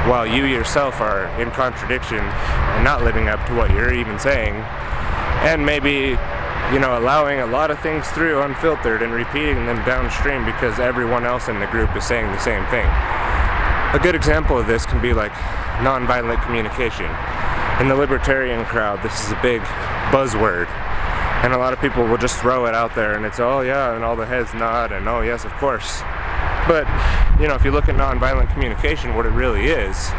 while 0.09 0.25
you 0.25 0.45
yourself 0.45 0.99
are 0.99 1.27
in 1.39 1.51
contradiction 1.51 2.17
and 2.17 2.83
not 2.83 3.03
living 3.03 3.29
up 3.29 3.45
to 3.45 3.53
what 3.53 3.69
you're 3.69 3.93
even 3.93 4.17
saying, 4.17 4.55
and 5.45 5.63
maybe 5.63 6.17
you 6.73 6.79
know 6.79 6.97
allowing 6.97 7.41
a 7.41 7.45
lot 7.45 7.69
of 7.69 7.79
things 7.81 8.07
through 8.09 8.41
unfiltered 8.41 9.03
and 9.03 9.13
repeating 9.13 9.67
them 9.67 9.85
downstream 9.85 10.43
because 10.45 10.79
everyone 10.79 11.25
else 11.25 11.47
in 11.47 11.59
the 11.59 11.67
group 11.67 11.95
is 11.95 12.03
saying 12.03 12.25
the 12.31 12.39
same 12.39 12.65
thing. 12.73 12.89
A 13.93 13.99
good 14.01 14.15
example 14.15 14.57
of 14.57 14.65
this 14.65 14.87
can 14.87 14.99
be 14.99 15.13
like 15.13 15.33
nonviolent 15.85 16.43
communication. 16.43 17.05
In 17.79 17.87
the 17.87 17.95
libertarian 17.95 18.65
crowd, 18.65 19.03
this 19.03 19.23
is 19.23 19.31
a 19.31 19.39
big 19.43 19.61
buzzword. 20.09 20.65
And 21.43 21.53
a 21.53 21.57
lot 21.57 21.73
of 21.73 21.81
people 21.81 22.05
will 22.05 22.17
just 22.19 22.39
throw 22.39 22.67
it 22.67 22.75
out 22.75 22.93
there 22.93 23.15
and 23.15 23.25
it's, 23.25 23.39
oh 23.39 23.61
yeah, 23.61 23.95
and 23.95 24.03
all 24.03 24.15
the 24.15 24.27
heads 24.27 24.53
nod 24.53 24.91
and 24.91 25.07
oh 25.09 25.21
yes, 25.21 25.43
of 25.43 25.51
course. 25.53 26.01
But, 26.67 26.85
you 27.39 27.47
know, 27.47 27.55
if 27.55 27.65
you 27.65 27.71
look 27.71 27.89
at 27.89 27.95
nonviolent 27.95 28.53
communication, 28.53 29.15
what 29.15 29.25
it 29.25 29.31
really 29.31 29.65
is, 29.65 30.11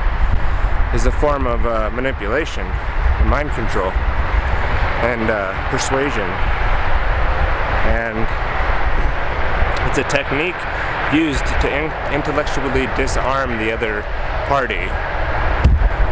is 0.93 1.07
a 1.07 1.13
form 1.13 1.47
of 1.47 1.65
uh, 1.65 1.91
manipulation, 1.95 2.67
mind 3.31 3.51
control, 3.53 3.93
and 5.07 5.31
uh, 5.31 5.55
persuasion. 5.71 6.27
And 7.87 8.27
it's 9.89 9.99
a 9.99 10.09
technique 10.11 10.59
used 11.15 11.47
to 11.63 11.69
in- 11.71 12.13
intellectually 12.13 12.89
disarm 12.97 13.59
the 13.59 13.71
other 13.71 14.03
party, 14.49 14.91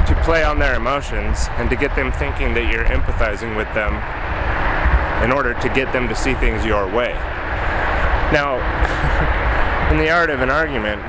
to 0.07 0.21
play 0.23 0.45
on 0.45 0.59
their 0.59 0.77
emotions, 0.77 1.49
and 1.59 1.69
to 1.69 1.77
get 1.77 1.97
them 1.97 2.13
thinking 2.13 2.55
that 2.55 2.71
you're 2.71 2.85
empathizing 2.85 3.57
with 3.57 3.69
them 3.75 3.99
in 5.23 5.33
order 5.33 5.55
to 5.55 5.69
get 5.71 5.93
them 5.93 6.09
to 6.09 6.15
see 6.15 6.35
things 6.35 6.65
your 6.65 6.87
way. 6.87 7.13
Now, 8.33 8.57
in 9.91 9.99
the 9.99 10.11
art 10.11 10.31
of 10.31 10.41
an 10.41 10.51
argument, 10.51 11.03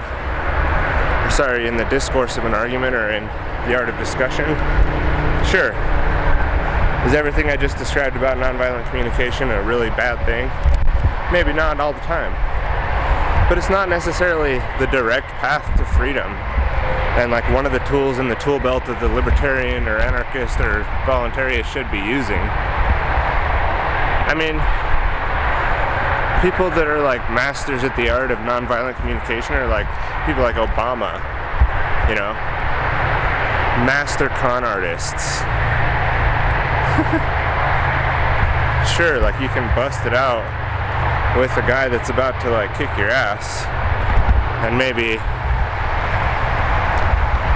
or 1.25 1.31
sorry, 1.31 1.67
in 1.67 1.77
the 1.77 1.85
discourse 1.85 2.37
of 2.37 2.45
an 2.45 2.53
argument 2.53 2.95
or 2.95 3.11
in 3.11 3.25
the 3.67 3.75
art 3.75 3.89
of 3.89 3.97
discussion, 3.97 4.45
sure. 5.45 5.71
Is 7.05 7.13
everything 7.13 7.49
I 7.49 7.57
just 7.57 7.77
described 7.77 8.15
about 8.15 8.37
nonviolent 8.37 8.87
communication 8.89 9.49
a 9.49 9.63
really 9.63 9.89
bad 9.89 10.23
thing? 10.25 10.49
Maybe 11.33 11.51
not 11.51 11.79
all 11.79 11.93
the 11.93 11.99
time. 12.01 12.31
But 13.49 13.57
it's 13.57 13.69
not 13.69 13.89
necessarily 13.89 14.59
the 14.79 14.87
direct 14.91 15.27
path 15.41 15.65
to 15.77 15.85
freedom. 15.97 16.31
And 17.19 17.31
like 17.31 17.43
one 17.51 17.65
of 17.65 17.71
the 17.71 17.83
tools 17.89 18.19
in 18.19 18.29
the 18.29 18.35
tool 18.35 18.59
belt 18.59 18.85
that 18.85 18.99
the 18.99 19.07
libertarian 19.07 19.87
or 19.87 19.97
anarchist 19.97 20.59
or 20.59 20.83
voluntarist 21.03 21.65
should 21.65 21.89
be 21.91 21.99
using. 21.99 22.39
I 24.31 24.33
mean, 24.33 24.55
people 26.39 26.71
that 26.71 26.87
are 26.87 27.03
like 27.03 27.19
masters 27.35 27.83
at 27.83 27.91
the 27.99 28.07
art 28.07 28.31
of 28.31 28.39
nonviolent 28.47 28.95
communication 28.95 29.59
are 29.59 29.67
like 29.67 29.91
people 30.23 30.39
like 30.39 30.55
Obama, 30.55 31.19
you 32.07 32.15
know, 32.15 32.31
master 33.83 34.31
con 34.39 34.63
artists. 34.63 35.43
sure, 38.95 39.19
like 39.19 39.35
you 39.43 39.51
can 39.51 39.67
bust 39.75 40.07
it 40.07 40.15
out 40.15 40.47
with 41.35 41.51
a 41.59 41.67
guy 41.67 41.91
that's 41.91 42.07
about 42.07 42.39
to 42.39 42.47
like 42.55 42.71
kick 42.79 42.87
your 42.95 43.11
ass, 43.11 43.67
and 44.63 44.79
maybe 44.79 45.19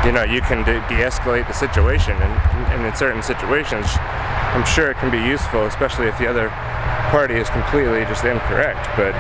you 0.04 0.12
know 0.12 0.28
you 0.28 0.44
can 0.44 0.68
de- 0.68 0.84
escalate 1.00 1.48
the 1.48 1.56
situation, 1.56 2.20
and, 2.20 2.36
and 2.76 2.86
in 2.86 2.94
certain 2.94 3.24
situations, 3.24 3.88
I'm 4.56 4.66
sure 4.66 4.90
it 4.90 4.98
can 4.98 5.12
be 5.12 5.20
useful, 5.20 5.66
especially 5.66 6.08
if 6.08 6.18
the 6.18 6.28
other 6.28 6.48
party 7.12 7.36
is 7.36 7.50
completely 7.50 8.06
just 8.06 8.24
incorrect. 8.24 8.88
But 8.96 9.12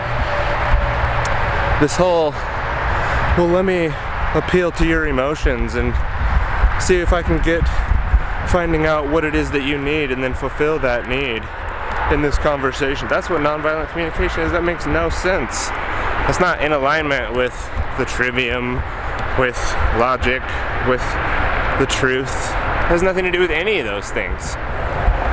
this 1.82 1.98
whole, 1.98 2.32
well, 3.38 3.48
let 3.48 3.66
me 3.66 3.92
appeal 4.34 4.72
to 4.72 4.88
your 4.88 5.08
emotions 5.08 5.76
and 5.76 5.94
see 6.82 6.96
if 6.96 7.12
I 7.12 7.22
can 7.22 7.42
get 7.44 7.68
finding 8.50 8.86
out 8.86 9.10
what 9.10 9.26
it 9.26 9.36
is 9.36 9.52
that 9.52 9.64
you 9.64 9.78
need 9.78 10.10
and 10.10 10.24
then 10.24 10.34
fulfill 10.34 10.80
that 10.80 11.10
need 11.10 11.44
in 12.14 12.22
this 12.22 12.38
conversation. 12.38 13.10
That's 13.10 13.30
what 13.30 13.42
nonviolent 13.42 13.90
communication 13.92 14.42
is. 14.42 14.54
That 14.54 14.64
makes 14.64 14.86
no 14.86 15.10
sense. 15.10 15.68
It's 16.30 16.40
not 16.40 16.62
in 16.64 16.72
alignment 16.72 17.36
with 17.36 17.54
the 17.98 18.06
trivium, 18.06 18.76
with 19.38 19.60
logic, 20.00 20.42
with 20.88 21.04
the 21.80 21.88
truth. 21.90 22.32
It 22.32 22.88
has 22.88 23.04
nothing 23.04 23.26
to 23.26 23.32
do 23.32 23.40
with 23.40 23.52
any 23.52 23.80
of 23.80 23.86
those 23.86 24.10
things. 24.12 24.56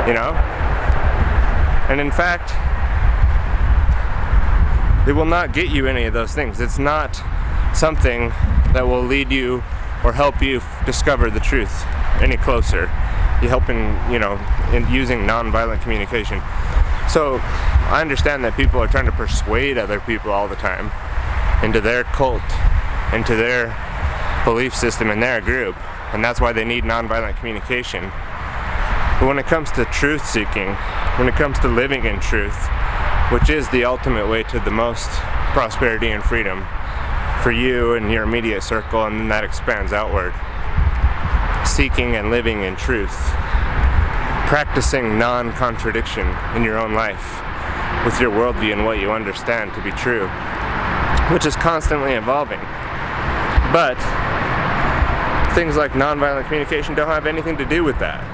You 0.06 0.14
know? 0.14 0.32
And 1.88 2.00
in 2.00 2.10
fact, 2.10 2.52
it 5.08 5.12
will 5.12 5.24
not 5.24 5.52
get 5.52 5.68
you 5.68 5.86
any 5.86 6.04
of 6.04 6.12
those 6.12 6.32
things. 6.32 6.60
It's 6.60 6.78
not 6.78 7.16
something 7.74 8.28
that 8.72 8.86
will 8.86 9.02
lead 9.02 9.30
you 9.30 9.62
or 10.04 10.12
help 10.12 10.40
you 10.40 10.58
f- 10.58 10.86
discover 10.86 11.30
the 11.30 11.40
truth 11.40 11.84
any 12.20 12.36
closer. 12.36 12.82
You 13.42 13.48
helping, 13.48 13.78
you 14.12 14.18
know, 14.18 14.38
in 14.72 14.88
using 14.92 15.20
nonviolent 15.20 15.82
communication. 15.82 16.40
So 17.08 17.40
I 17.42 18.00
understand 18.00 18.44
that 18.44 18.54
people 18.56 18.80
are 18.80 18.86
trying 18.86 19.06
to 19.06 19.12
persuade 19.12 19.76
other 19.76 20.00
people 20.00 20.30
all 20.30 20.48
the 20.48 20.56
time 20.56 20.90
into 21.64 21.80
their 21.80 22.04
cult, 22.04 22.42
into 23.12 23.36
their 23.36 23.76
belief 24.44 24.74
system 24.74 25.10
in 25.10 25.20
their 25.20 25.40
group, 25.40 25.76
and 26.14 26.24
that's 26.24 26.40
why 26.40 26.52
they 26.52 26.64
need 26.64 26.84
nonviolent 26.84 27.36
communication. 27.38 28.10
But 29.22 29.28
when 29.28 29.38
it 29.38 29.46
comes 29.46 29.70
to 29.72 29.85
truth 29.85 30.26
seeking, 30.26 30.74
when 31.14 31.28
it 31.28 31.37
comes 31.37 31.56
to 31.61 31.68
living 31.68 32.06
in 32.06 32.18
truth, 32.18 32.66
which 33.30 33.50
is 33.50 33.68
the 33.68 33.85
ultimate 33.85 34.28
way 34.28 34.42
to 34.42 34.58
the 34.58 34.72
most 34.72 35.08
prosperity 35.54 36.08
and 36.08 36.24
freedom 36.24 36.66
for 37.40 37.52
you 37.52 37.94
and 37.94 38.11
your 38.11 38.24
immediate 38.24 38.64
circle, 38.64 39.06
and 39.06 39.20
then 39.20 39.28
that 39.28 39.44
expands 39.44 39.92
outward. 39.92 40.35
Seeking 41.64 42.16
and 42.16 42.32
living 42.32 42.64
in 42.64 42.74
truth, 42.74 43.14
practicing 44.50 45.20
non 45.20 45.52
contradiction 45.52 46.26
in 46.56 46.64
your 46.64 46.76
own 46.76 46.92
life 46.92 47.44
with 48.04 48.20
your 48.20 48.32
worldview 48.32 48.72
and 48.72 48.85
what 48.85 48.98
you 48.98 49.12
understand 49.12 49.72
to 49.74 49.82
be 49.85 49.92
true, 49.92 50.26
which 51.32 51.46
is 51.46 51.54
constantly 51.54 52.14
evolving. 52.14 52.58
But 53.70 53.94
things 55.54 55.76
like 55.76 55.92
nonviolent 55.92 56.46
communication 56.46 56.96
don't 56.96 57.06
have 57.06 57.28
anything 57.28 57.56
to 57.58 57.64
do 57.64 57.85
with 57.85 58.00
that 58.00 58.31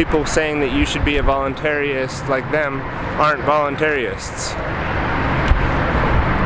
people 0.00 0.24
saying 0.24 0.60
that 0.60 0.72
you 0.72 0.86
should 0.86 1.04
be 1.04 1.18
a 1.18 1.22
voluntarist 1.22 2.26
like 2.30 2.50
them 2.50 2.80
aren't 3.20 3.42
voluntarists. 3.42 4.56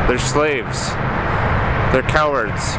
They're 0.08 0.18
slaves. 0.18 0.90
They're 1.94 2.02
cowards. 2.02 2.74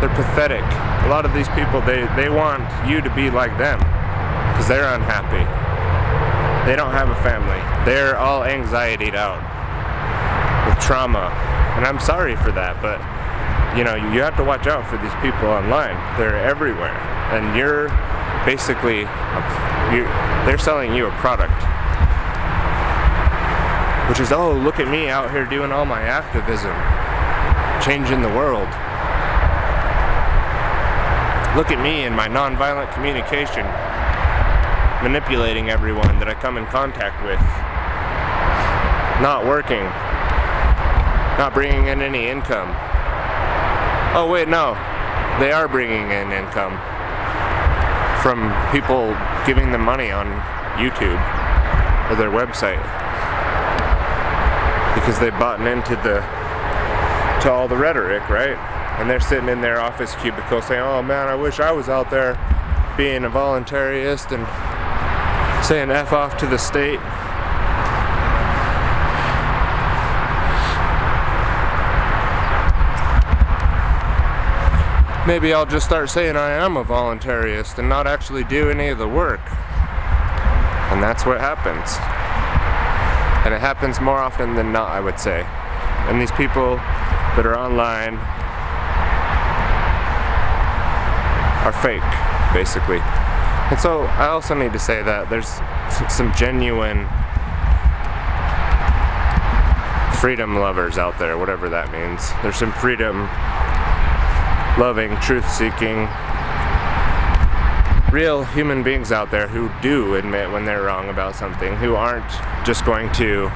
They're 0.00 0.16
pathetic. 0.16 0.64
A 1.04 1.08
lot 1.12 1.26
of 1.26 1.34
these 1.34 1.48
people, 1.50 1.82
they, 1.82 2.08
they 2.16 2.30
want 2.30 2.64
you 2.88 3.02
to 3.02 3.14
be 3.14 3.28
like 3.28 3.52
them 3.58 3.76
because 4.56 4.66
they're 4.66 4.94
unhappy. 4.94 5.44
They 6.64 6.74
don't 6.74 6.92
have 6.92 7.10
a 7.10 7.20
family. 7.20 7.60
They're 7.84 8.16
all 8.16 8.40
anxietied 8.40 9.14
out 9.14 9.44
with 10.66 10.82
trauma. 10.82 11.28
And 11.76 11.84
I'm 11.84 12.00
sorry 12.00 12.34
for 12.36 12.50
that, 12.52 12.80
but 12.80 12.96
you 13.76 13.84
know, 13.84 13.94
you 13.94 14.22
have 14.22 14.38
to 14.38 14.44
watch 14.44 14.66
out 14.66 14.88
for 14.88 14.96
these 14.96 15.12
people 15.20 15.50
online. 15.50 16.00
They're 16.16 16.38
everywhere, 16.38 16.96
and 17.32 17.56
you're 17.56 17.88
basically 18.44 19.00
you 19.94 20.04
they're 20.46 20.58
selling 20.58 20.94
you 20.94 21.06
a 21.06 21.10
product, 21.12 21.54
which 24.08 24.20
is 24.20 24.32
oh 24.32 24.52
look 24.52 24.78
at 24.78 24.88
me 24.88 25.08
out 25.08 25.30
here 25.30 25.44
doing 25.44 25.72
all 25.72 25.84
my 25.84 26.02
activism, 26.02 26.74
changing 27.82 28.22
the 28.22 28.34
world. 28.36 28.68
Look 31.56 31.70
at 31.70 31.80
me 31.82 32.04
and 32.04 32.14
my 32.14 32.28
nonviolent 32.28 32.92
communication, 32.92 33.64
manipulating 35.02 35.70
everyone 35.70 36.18
that 36.18 36.28
I 36.28 36.34
come 36.34 36.58
in 36.58 36.66
contact 36.66 37.24
with. 37.24 37.40
Not 39.22 39.46
working, 39.46 39.84
not 41.38 41.54
bringing 41.54 41.86
in 41.86 42.02
any 42.02 42.28
income 42.28 42.74
Oh 44.16 44.26
wait, 44.26 44.48
no. 44.48 44.72
They 45.38 45.52
are 45.52 45.68
bringing 45.68 46.10
in 46.10 46.32
income 46.32 46.80
from 48.26 48.50
people 48.72 49.16
giving 49.46 49.70
them 49.70 49.82
money 49.82 50.10
on 50.10 50.26
YouTube 50.82 51.14
or 52.10 52.16
their 52.16 52.28
website 52.28 52.82
because 54.96 55.16
they've 55.20 55.38
bought 55.38 55.64
into 55.64 55.94
the 56.02 56.18
to 57.40 57.52
all 57.52 57.68
the 57.68 57.76
rhetoric, 57.76 58.28
right? 58.28 58.56
And 58.98 59.08
they're 59.08 59.20
sitting 59.20 59.48
in 59.48 59.60
their 59.60 59.78
office 59.78 60.16
cubicle 60.16 60.60
saying, 60.60 60.82
"Oh 60.82 61.04
man, 61.04 61.28
I 61.28 61.36
wish 61.36 61.60
I 61.60 61.70
was 61.70 61.88
out 61.88 62.10
there 62.10 62.34
being 62.96 63.24
a 63.24 63.30
voluntarist 63.30 64.32
and 64.32 64.44
saying 65.64 65.92
f 65.92 66.12
off 66.12 66.36
to 66.38 66.46
the 66.46 66.58
state." 66.58 66.98
Maybe 75.26 75.52
I'll 75.52 75.66
just 75.66 75.86
start 75.86 76.08
saying 76.08 76.36
I 76.36 76.52
am 76.52 76.76
a 76.76 76.84
voluntarist 76.84 77.78
and 77.78 77.88
not 77.88 78.06
actually 78.06 78.44
do 78.44 78.70
any 78.70 78.88
of 78.88 78.98
the 78.98 79.08
work. 79.08 79.40
And 80.92 81.02
that's 81.02 81.26
what 81.26 81.40
happens. 81.40 81.96
And 83.44 83.52
it 83.52 83.60
happens 83.60 84.00
more 84.00 84.18
often 84.18 84.54
than 84.54 84.72
not, 84.72 84.90
I 84.90 85.00
would 85.00 85.18
say. 85.18 85.42
And 86.08 86.20
these 86.20 86.30
people 86.32 86.76
that 86.76 87.44
are 87.44 87.58
online 87.58 88.14
are 91.66 91.72
fake, 91.72 92.02
basically. 92.54 93.00
And 93.70 93.80
so 93.80 94.02
I 94.02 94.28
also 94.28 94.54
need 94.54 94.72
to 94.72 94.78
say 94.78 95.02
that 95.02 95.28
there's 95.28 95.48
some 96.08 96.32
genuine 96.34 97.08
freedom 100.20 100.56
lovers 100.56 100.98
out 100.98 101.18
there, 101.18 101.36
whatever 101.36 101.68
that 101.68 101.90
means. 101.90 102.30
There's 102.42 102.56
some 102.56 102.72
freedom 102.72 103.28
loving, 104.78 105.16
truth 105.20 105.48
seeking, 105.50 106.06
real 108.12 108.44
human 108.44 108.82
beings 108.82 109.10
out 109.10 109.30
there 109.30 109.48
who 109.48 109.70
do 109.80 110.14
admit 110.16 110.50
when 110.50 110.64
they're 110.64 110.82
wrong 110.82 111.08
about 111.08 111.34
something, 111.34 111.76
who 111.76 111.94
aren't 111.94 112.30
just 112.64 112.84
going 112.84 113.10
to 113.12 113.50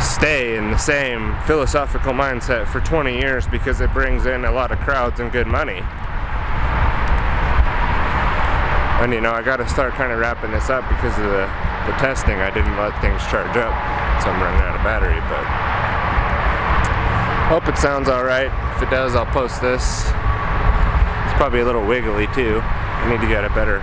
stay 0.00 0.56
in 0.56 0.70
the 0.70 0.78
same 0.78 1.36
philosophical 1.46 2.12
mindset 2.12 2.66
for 2.68 2.80
20 2.80 3.18
years 3.18 3.46
because 3.48 3.80
it 3.80 3.92
brings 3.92 4.26
in 4.26 4.44
a 4.44 4.52
lot 4.52 4.70
of 4.70 4.78
crowds 4.80 5.20
and 5.20 5.32
good 5.32 5.46
money. 5.46 5.82
And 9.02 9.12
you 9.12 9.20
know, 9.20 9.32
I 9.32 9.42
gotta 9.42 9.68
start 9.68 9.94
kind 9.94 10.12
of 10.12 10.18
wrapping 10.18 10.52
this 10.52 10.70
up 10.70 10.88
because 10.88 11.16
of 11.18 11.24
the, 11.24 11.46
the 11.86 11.92
testing. 11.98 12.36
I 12.40 12.50
didn't 12.50 12.76
let 12.76 12.98
things 13.00 13.20
charge 13.28 13.56
up, 13.56 13.74
so 14.22 14.30
I'm 14.30 14.40
running 14.40 14.62
out 14.62 14.76
of 14.76 14.82
battery, 14.82 15.20
but 15.28 15.65
hope 17.48 17.68
it 17.68 17.78
sounds 17.78 18.08
alright. 18.08 18.50
If 18.76 18.82
it 18.82 18.90
does, 18.90 19.14
I'll 19.14 19.26
post 19.26 19.60
this. 19.60 20.02
It's 20.02 21.36
probably 21.38 21.60
a 21.60 21.64
little 21.64 21.86
wiggly 21.86 22.26
too. 22.34 22.60
I 22.62 23.08
need 23.08 23.20
to 23.20 23.28
get 23.28 23.44
a 23.44 23.50
better 23.50 23.78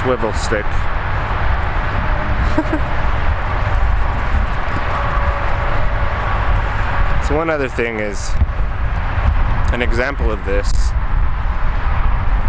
swivel 0.00 0.32
stick. 0.32 0.64
so 7.28 7.36
one 7.36 7.50
other 7.50 7.68
thing 7.68 8.00
is 8.00 8.30
an 9.74 9.82
example 9.82 10.30
of 10.30 10.42
this. 10.46 10.72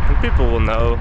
And 0.07 0.17
people 0.21 0.49
will 0.49 0.61
know, 0.61 0.91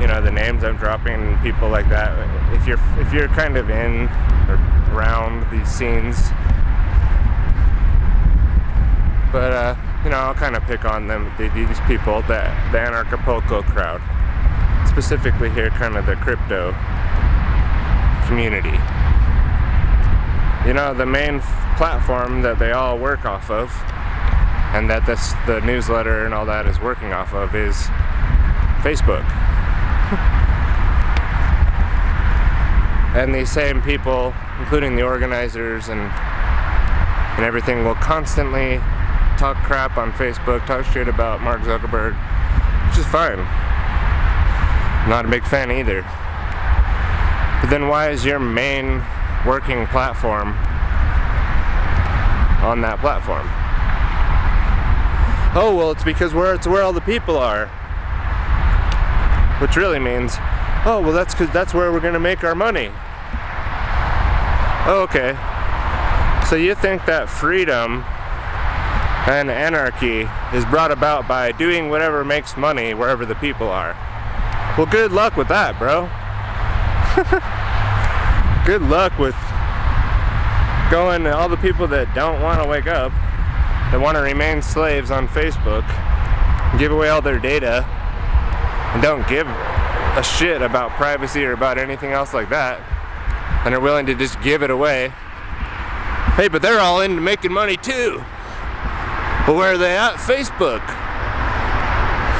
you 0.00 0.06
know, 0.06 0.22
the 0.22 0.30
names 0.30 0.62
I'm 0.62 0.76
dropping, 0.76 1.36
people 1.38 1.68
like 1.68 1.88
that. 1.88 2.12
If 2.54 2.68
you're 2.68 2.78
if 2.98 3.12
you're 3.12 3.26
kind 3.28 3.56
of 3.56 3.68
in 3.68 4.08
or 4.48 4.54
around 4.94 5.50
these 5.50 5.68
scenes, 5.68 6.30
but 9.32 9.52
uh, 9.52 9.74
you 10.04 10.10
know, 10.10 10.16
I'll 10.16 10.34
kind 10.34 10.54
of 10.54 10.62
pick 10.64 10.84
on 10.84 11.08
them. 11.08 11.32
These 11.38 11.80
people, 11.88 12.20
the 12.22 12.44
the 12.70 12.78
Anarchapulco 12.78 13.64
crowd, 13.64 14.00
specifically 14.88 15.50
here, 15.50 15.70
kind 15.70 15.96
of 15.96 16.06
the 16.06 16.16
crypto 16.16 16.72
community. 18.28 18.78
You 20.66 20.74
know, 20.74 20.94
the 20.94 21.06
main 21.06 21.36
f- 21.36 21.76
platform 21.76 22.42
that 22.42 22.58
they 22.58 22.72
all 22.72 22.98
work 22.98 23.24
off 23.24 23.50
of, 23.50 23.72
and 24.74 24.88
that 24.90 25.06
this 25.06 25.32
the 25.46 25.60
newsletter 25.66 26.26
and 26.26 26.34
all 26.34 26.46
that 26.46 26.66
is 26.66 26.78
working 26.78 27.12
off 27.12 27.32
of 27.32 27.54
is 27.54 27.74
Facebook. 28.82 29.24
and 33.16 33.34
these 33.34 33.50
same 33.50 33.80
people, 33.80 34.34
including 34.60 34.94
the 34.94 35.02
organizers 35.02 35.88
and 35.88 36.00
and 36.00 37.46
everything, 37.46 37.82
will 37.82 37.94
constantly 37.94 38.78
talk 39.38 39.56
crap 39.64 39.96
on 39.96 40.12
Facebook, 40.12 40.64
talk 40.66 40.84
shit 40.86 41.08
about 41.08 41.40
Mark 41.40 41.62
Zuckerberg, 41.62 42.14
which 42.88 42.98
is 42.98 43.06
fine. 43.06 43.38
Not 45.08 45.24
a 45.24 45.28
big 45.28 45.44
fan 45.44 45.70
either. 45.70 46.02
But 47.60 47.70
then 47.70 47.88
why 47.88 48.10
is 48.10 48.24
your 48.24 48.38
main 48.38 49.02
working 49.46 49.86
platform 49.86 50.48
on 52.62 52.80
that 52.82 52.98
platform? 53.00 53.48
Oh 55.54 55.74
well, 55.76 55.90
it's 55.90 56.04
because 56.04 56.32
where 56.32 56.54
it's 56.54 56.66
where 56.66 56.82
all 56.82 56.92
the 56.92 57.00
people 57.00 57.36
are. 57.36 57.66
Which 59.60 59.76
really 59.76 59.98
means, 59.98 60.34
oh 60.86 61.00
well, 61.04 61.12
that's 61.12 61.34
because 61.34 61.52
that's 61.52 61.74
where 61.74 61.92
we're 61.92 62.00
gonna 62.00 62.20
make 62.20 62.42
our 62.42 62.54
money. 62.54 62.90
Oh, 64.84 65.06
okay. 65.08 65.36
So 66.48 66.56
you 66.56 66.74
think 66.74 67.06
that 67.06 67.30
freedom 67.30 68.04
and 69.26 69.50
anarchy 69.50 70.28
is 70.52 70.64
brought 70.66 70.90
about 70.90 71.28
by 71.28 71.52
doing 71.52 71.88
whatever 71.88 72.24
makes 72.24 72.56
money 72.56 72.92
wherever 72.94 73.24
the 73.24 73.36
people 73.36 73.68
are? 73.68 73.96
Well, 74.76 74.86
good 74.86 75.12
luck 75.12 75.36
with 75.36 75.48
that, 75.48 75.78
bro. 75.78 76.08
good 78.66 78.82
luck 78.82 79.16
with 79.18 79.36
going 80.90 81.24
to 81.24 81.34
all 81.34 81.48
the 81.48 81.56
people 81.56 81.86
that 81.88 82.12
don't 82.14 82.42
want 82.42 82.62
to 82.62 82.68
wake 82.68 82.86
up, 82.86 83.12
that 83.92 84.00
want 84.00 84.16
to 84.16 84.22
remain 84.22 84.60
slaves 84.60 85.10
on 85.10 85.28
Facebook, 85.28 85.86
give 86.78 86.90
away 86.90 87.08
all 87.08 87.22
their 87.22 87.38
data, 87.38 87.84
and 88.92 89.02
don't 89.02 89.26
give 89.28 89.46
a 89.46 90.22
shit 90.22 90.60
about 90.62 90.90
privacy 90.92 91.44
or 91.44 91.52
about 91.52 91.78
anything 91.78 92.12
else 92.12 92.34
like 92.34 92.48
that, 92.50 92.80
and 93.64 93.74
are 93.74 93.80
willing 93.80 94.04
to 94.06 94.14
just 94.14 94.40
give 94.42 94.62
it 94.62 94.70
away. 94.70 95.08
Hey, 96.36 96.48
but 96.48 96.60
they're 96.62 96.80
all 96.80 97.00
into 97.00 97.20
making 97.20 97.52
money 97.52 97.76
too. 97.76 98.22
But 99.46 99.56
where 99.56 99.72
are 99.72 99.78
they 99.78 99.96
at? 99.96 100.14
Facebook. 100.14 100.86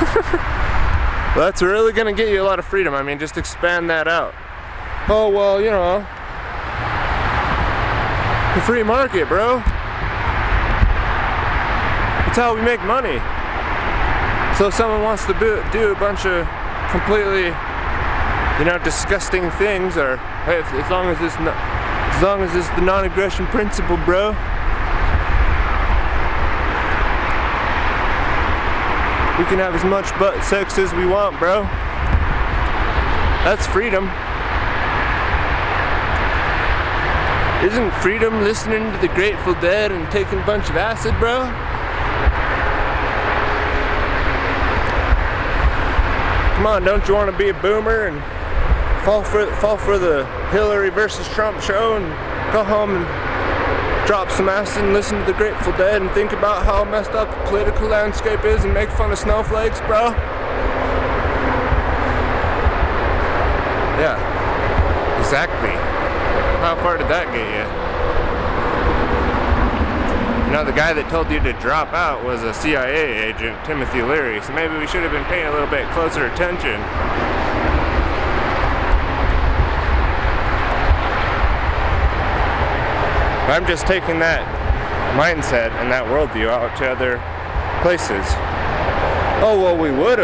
well, 1.35 1.47
that's 1.47 1.63
really 1.63 1.93
going 1.93 2.07
to 2.07 2.23
get 2.23 2.33
you 2.33 2.41
a 2.41 2.45
lot 2.45 2.59
of 2.61 2.65
freedom. 2.65 2.95
I 2.95 3.03
mean, 3.03 3.19
just 3.19 3.37
expand 3.37 3.91
that 3.91 4.07
out. 4.07 4.35
Oh, 5.09 5.29
well, 5.29 5.61
you 5.61 5.71
know, 5.71 5.99
the 8.55 8.61
free 8.63 8.85
market, 8.85 9.27
bro. 9.27 9.57
It's 12.29 12.39
how 12.39 12.55
we 12.55 12.63
make 12.63 12.81
money. 12.85 13.19
So 14.57 14.69
if 14.69 14.75
someone 14.75 15.03
wants 15.03 15.27
to 15.27 15.35
do, 15.35 15.91
a 15.91 15.95
bunch 15.99 16.25
of 16.25 16.47
completely, 16.93 17.51
you 18.61 18.65
know, 18.65 18.79
disgusting 18.85 19.51
things, 19.53 19.97
or 19.97 20.19
hey, 20.47 20.61
if, 20.61 20.73
as 20.73 20.91
long 20.91 21.07
as 21.09 21.21
it's 21.21 21.35
not, 21.41 21.57
as 22.15 22.23
long 22.23 22.43
as 22.43 22.55
it's 22.55 22.69
the 22.77 22.83
non-aggression 22.83 23.47
principle, 23.47 23.97
bro. 24.05 24.33
We 29.39 29.45
can 29.47 29.59
have 29.59 29.75
as 29.75 29.85
much 29.85 30.11
butt 30.19 30.45
sex 30.45 30.79
as 30.79 30.93
we 30.93 31.07
want, 31.07 31.39
bro. 31.39 31.63
That's 33.45 33.67
freedom. 33.67 34.05
Isn't 37.65 37.91
freedom 38.03 38.43
listening 38.43 38.93
to 38.93 38.99
the 38.99 39.09
Grateful 39.09 39.55
Dead 39.55 39.91
and 39.91 40.11
taking 40.13 40.39
a 40.39 40.45
bunch 40.45 40.69
of 40.69 40.77
acid, 40.77 41.19
bro? 41.19 41.45
Come 46.57 46.67
on, 46.67 46.85
don't 46.85 47.09
you 47.09 47.15
want 47.15 47.31
to 47.31 47.37
be 47.37 47.49
a 47.49 47.55
boomer 47.55 48.07
and 48.07 48.21
fall 49.05 49.25
for 49.25 49.47
fall 49.57 49.77
for 49.77 49.99
the 49.99 50.27
Hillary 50.51 50.91
versus 50.91 51.27
Trump 51.29 51.61
show 51.61 51.97
and 51.97 52.05
go 52.53 52.63
home 52.63 52.97
and 52.97 53.22
drop 54.07 54.31
some 54.31 54.49
acid 54.49 54.85
and 54.85 54.93
listen 54.93 55.19
to 55.21 55.25
the 55.25 55.33
Grateful 55.33 55.73
Dead 55.73 56.03
and 56.03 56.11
think 56.11 56.33
about 56.33 56.65
how 56.65 56.85
messed 56.85 57.13
up 57.13 57.31
the 57.31 57.45
political 57.49 57.89
landscape 57.89 58.45
is 58.45 58.65
and 58.65 58.75
make 58.75 58.91
fun 58.91 59.13
of 59.13 59.19
snowflakes, 59.19 59.81
bro? 59.83 60.11
Yeah, 64.03 64.19
exactly. 65.21 65.71
How 66.61 66.77
far 66.83 66.99
did 66.99 67.09
that 67.09 67.27
get 67.31 67.47
you? 67.47 67.93
You 70.47 70.53
know, 70.53 70.65
the 70.65 70.73
guy 70.73 70.93
that 70.93 71.09
told 71.09 71.31
you 71.31 71.41
to 71.41 71.53
drop 71.55 71.93
out 71.93 72.25
was 72.25 72.43
a 72.43 72.53
CIA 72.53 73.31
agent, 73.31 73.65
Timothy 73.65 74.03
Leary, 74.03 74.43
so 74.43 74.53
maybe 74.53 74.77
we 74.77 74.87
should 74.87 75.03
have 75.03 75.13
been 75.13 75.25
paying 75.25 75.47
a 75.47 75.51
little 75.51 75.71
bit 75.71 75.89
closer 75.93 76.27
attention. 76.27 76.77
I'm 83.51 83.67
just 83.67 83.87
taking 83.87 84.19
that 84.21 84.41
mindset 85.19 85.71
and 85.83 85.91
that 85.91 86.05
worldview 86.05 86.49
out 86.49 86.77
to 86.79 86.91
other 86.91 87.21
places. 87.83 88.25
Oh 89.43 89.59
well, 89.61 89.77
we 89.77 89.91
would 89.91 90.19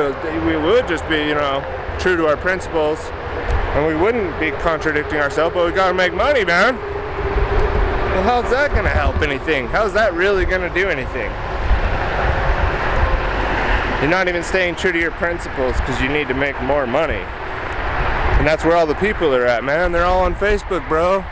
we 0.46 0.56
would 0.56 0.86
just 0.86 1.06
be 1.08 1.18
you 1.18 1.34
know 1.34 1.60
true 1.98 2.16
to 2.16 2.26
our 2.26 2.36
principles, 2.36 2.98
and 3.74 3.86
we 3.86 3.96
wouldn't 3.96 4.38
be 4.38 4.52
contradicting 4.62 5.18
ourselves. 5.18 5.54
But 5.54 5.66
we 5.66 5.72
gotta 5.72 5.94
make 5.94 6.14
money, 6.14 6.44
man. 6.44 6.76
Well, 6.76 8.22
how's 8.22 8.50
that 8.50 8.70
gonna 8.74 8.88
help 8.88 9.20
anything? 9.20 9.66
How's 9.66 9.92
that 9.94 10.14
really 10.14 10.44
gonna 10.44 10.72
do 10.72 10.88
anything? 10.88 11.30
You're 14.00 14.10
not 14.10 14.28
even 14.28 14.44
staying 14.44 14.76
true 14.76 14.92
to 14.92 14.98
your 14.98 15.10
principles 15.10 15.74
because 15.76 16.00
you 16.00 16.08
need 16.08 16.28
to 16.28 16.34
make 16.34 16.60
more 16.62 16.86
money. 16.86 17.22
And 18.38 18.46
that's 18.46 18.64
where 18.64 18.76
all 18.76 18.86
the 18.86 18.94
people 18.94 19.34
are 19.34 19.44
at, 19.44 19.64
man. 19.64 19.90
They're 19.90 20.04
all 20.04 20.20
on 20.20 20.36
Facebook, 20.36 20.88
bro. 20.88 21.24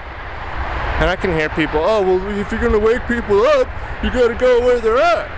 And 0.98 1.11
I 1.11 1.16
can 1.16 1.30
hear 1.30 1.50
people, 1.50 1.80
oh, 1.82 2.00
well, 2.00 2.38
if 2.38 2.50
you're 2.50 2.61
going 2.61 2.72
to 2.72 2.78
wake 2.78 3.06
people 3.06 3.42
up, 3.42 3.68
you 4.02 4.11
got 4.11 4.28
to 4.28 4.35
go 4.35 4.61
where 4.61 4.80
they're 4.80 4.96
at. 4.96 5.28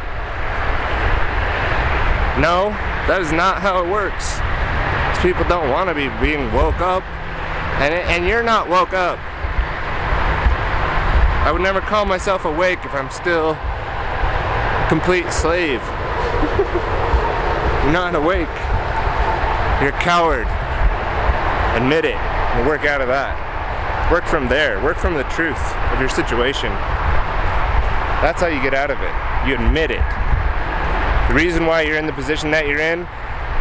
No, 2.38 2.70
that 3.10 3.20
is 3.20 3.32
not 3.32 3.60
how 3.60 3.82
it 3.82 3.90
works. 3.90 4.38
People 5.20 5.42
don't 5.48 5.68
want 5.70 5.88
to 5.88 5.94
be 5.94 6.06
being 6.22 6.52
woke 6.52 6.78
up. 6.78 7.02
And, 7.82 7.92
and 7.92 8.24
you're 8.26 8.44
not 8.44 8.68
woke 8.68 8.92
up. 8.92 9.18
I 11.42 11.50
would 11.50 11.62
never 11.62 11.80
call 11.80 12.04
myself 12.04 12.44
awake 12.44 12.78
if 12.84 12.94
I'm 12.94 13.10
still 13.10 13.58
a 13.58 14.86
complete 14.88 15.32
slave. 15.32 15.82
You're 17.82 17.92
not 17.92 18.14
awake. 18.14 18.46
You're 19.82 19.90
a 19.90 20.00
coward. 20.00 20.46
Admit 21.74 22.04
it 22.04 22.14
and 22.14 22.66
work 22.66 22.84
out 22.84 23.00
of 23.00 23.08
that. 23.08 23.47
Work 24.10 24.24
from 24.24 24.48
there. 24.48 24.82
Work 24.82 24.96
from 24.96 25.14
the 25.14 25.24
truth 25.24 25.60
of 25.92 26.00
your 26.00 26.08
situation. 26.08 26.72
That's 28.24 28.40
how 28.40 28.46
you 28.46 28.62
get 28.62 28.72
out 28.72 28.90
of 28.90 28.98
it. 29.02 29.12
You 29.46 29.54
admit 29.54 29.90
it. 29.90 30.02
The 31.28 31.34
reason 31.34 31.66
why 31.66 31.82
you're 31.82 31.98
in 31.98 32.06
the 32.06 32.14
position 32.14 32.50
that 32.52 32.66
you're 32.66 32.80
in, 32.80 33.06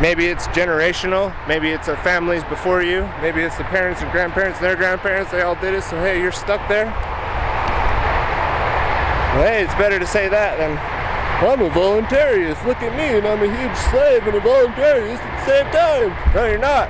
maybe 0.02 0.28
it's 0.28 0.48
generational, 0.56 1.36
maybe 1.50 1.72
it's 1.72 1.88
the 1.88 1.98
families 1.98 2.46
before 2.46 2.82
you, 2.82 3.04
maybe 3.22 3.42
it's 3.42 3.58
the 3.58 3.66
parents 3.66 4.02
and 4.02 4.10
grandparents 4.10 4.60
and 4.60 4.66
their 4.68 4.78
grandparents, 4.78 5.32
they 5.32 5.42
all 5.42 5.56
did 5.56 5.74
it, 5.74 5.84
so 5.84 6.00
hey, 6.00 6.22
you're 6.22 6.32
stuck 6.32 6.66
there. 6.70 6.86
Well, 9.36 9.52
hey, 9.52 9.66
it's 9.66 9.76
better 9.76 10.00
to 10.00 10.08
say 10.08 10.30
that 10.30 10.58
than, 10.58 10.80
I'm 11.44 11.62
a 11.62 11.70
voluntarist, 11.70 12.66
look 12.66 12.82
at 12.82 12.96
me, 12.96 13.20
and 13.20 13.28
I'm 13.28 13.44
a 13.44 13.52
huge 13.52 13.78
slave 13.92 14.26
and 14.26 14.38
a 14.38 14.40
voluntarist 14.40 15.20
at 15.20 15.44
the 15.44 15.46
same 15.46 15.68
time. 15.76 16.16
No, 16.34 16.46
you're 16.48 16.58
not. 16.58 16.90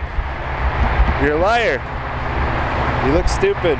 You're 1.24 1.38
a 1.38 1.42
liar. 1.42 1.97
You 3.08 3.14
look 3.14 3.30
stupid. 3.30 3.80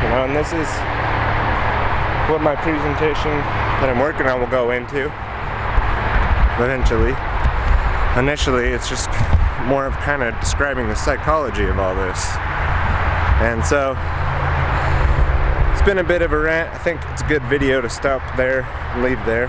You 0.00 0.08
know, 0.08 0.24
and 0.24 0.34
this 0.34 0.54
is 0.54 0.66
what 2.32 2.40
my 2.40 2.56
presentation 2.56 3.30
that 3.82 3.90
I'm 3.90 3.98
working 3.98 4.26
on 4.26 4.40
will 4.40 4.46
go 4.46 4.70
into 4.70 5.12
eventually. 6.64 7.12
Initially, 8.18 8.68
it's 8.68 8.88
just 8.88 9.10
more 9.66 9.84
of 9.84 9.92
kind 9.98 10.22
of 10.22 10.32
describing 10.40 10.88
the 10.88 10.96
psychology 10.96 11.64
of 11.64 11.78
all 11.78 11.94
this. 11.94 12.24
And 13.44 13.62
so, 13.66 13.90
it's 15.74 15.82
been 15.82 15.98
a 15.98 16.08
bit 16.08 16.22
of 16.22 16.32
a 16.32 16.38
rant. 16.38 16.74
I 16.74 16.78
think 16.78 17.02
it's 17.10 17.20
a 17.20 17.28
good 17.28 17.42
video 17.42 17.82
to 17.82 17.90
stop 17.90 18.22
there 18.38 18.66
leave 18.96 19.22
there. 19.26 19.48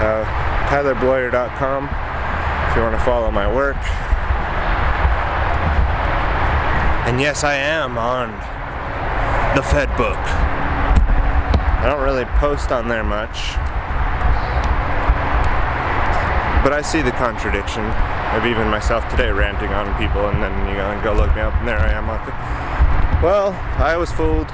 Uh, 0.00 0.53
TylerBloyer.com 0.74 1.84
if 1.84 2.76
you 2.76 2.82
want 2.82 2.98
to 2.98 3.04
follow 3.04 3.30
my 3.30 3.46
work. 3.46 3.76
And 7.06 7.20
yes, 7.20 7.44
I 7.44 7.54
am 7.54 7.96
on 7.96 8.32
the 9.54 9.62
Fed 9.62 9.88
book. 9.96 10.18
I 10.18 11.84
don't 11.86 12.02
really 12.02 12.24
post 12.40 12.72
on 12.72 12.88
there 12.88 13.04
much. 13.04 13.54
But 16.64 16.72
I 16.72 16.82
see 16.82 17.02
the 17.02 17.12
contradiction 17.12 17.84
of 18.34 18.44
even 18.44 18.66
myself 18.66 19.08
today 19.08 19.30
ranting 19.30 19.68
on 19.68 19.96
people 19.96 20.26
and 20.26 20.42
then 20.42 20.66
you 20.66 20.74
know 20.74 21.00
go 21.04 21.12
look 21.12 21.32
me 21.36 21.42
up 21.42 21.54
and 21.54 21.68
there 21.68 21.78
I 21.78 21.92
am 21.92 22.10
on 22.10 22.18
the 22.26 22.32
Well, 23.24 23.52
I 23.78 23.96
was 23.96 24.10
fooled. 24.10 24.48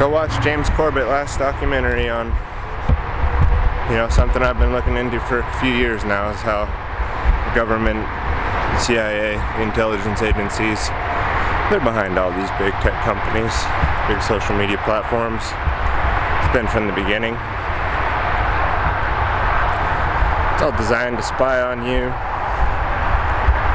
Go 0.00 0.08
watch 0.08 0.32
James 0.42 0.70
Corbett 0.70 1.06
last 1.06 1.38
documentary 1.38 2.08
on 2.08 2.34
you 3.88 3.96
know, 3.96 4.08
something 4.08 4.40
I've 4.42 4.58
been 4.58 4.72
looking 4.72 4.96
into 4.96 5.20
for 5.20 5.40
a 5.40 5.52
few 5.60 5.68
years 5.68 6.04
now 6.04 6.30
is 6.30 6.40
how 6.40 6.64
government, 7.54 8.00
CIA, 8.80 9.36
intelligence 9.60 10.22
agencies, 10.22 10.88
they're 11.68 11.84
behind 11.84 12.16
all 12.18 12.32
these 12.32 12.48
big 12.56 12.72
tech 12.80 12.96
companies, 13.04 13.52
big 14.08 14.24
social 14.24 14.56
media 14.56 14.80
platforms. 14.88 15.44
It's 15.44 16.52
been 16.56 16.64
from 16.68 16.88
the 16.88 16.96
beginning. 16.96 17.36
It's 20.56 20.62
all 20.64 20.72
designed 20.72 21.18
to 21.20 21.22
spy 21.22 21.60
on 21.60 21.84
you, 21.84 22.08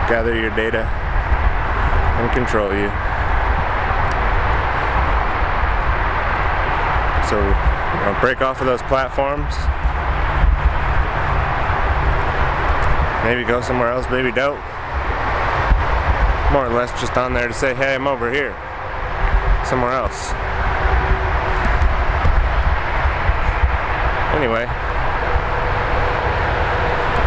gather 0.09 0.33
your 0.33 0.49
data, 0.57 0.89
and 2.17 2.31
control 2.33 2.73
you. 2.73 2.89
So, 7.29 7.37
you 7.37 8.01
know, 8.09 8.17
break 8.21 8.41
off 8.41 8.59
of 8.59 8.65
those 8.65 8.81
platforms. 8.89 9.53
Maybe 13.29 13.43
go 13.43 13.61
somewhere 13.61 13.91
else, 13.91 14.07
maybe 14.09 14.31
don't. 14.31 14.57
More 16.51 16.65
or 16.65 16.73
less 16.73 16.89
just 16.99 17.15
on 17.15 17.31
there 17.31 17.47
to 17.47 17.53
say, 17.53 17.75
hey, 17.75 17.93
I'm 17.93 18.07
over 18.07 18.31
here. 18.31 18.55
Somewhere 19.63 19.91
else. 19.91 20.31
Anyway. 24.33 24.65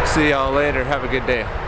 See 0.05 0.31
y'all 0.31 0.51
later. 0.51 0.83
Have 0.83 1.05
a 1.05 1.07
good 1.07 1.25
day. 1.25 1.62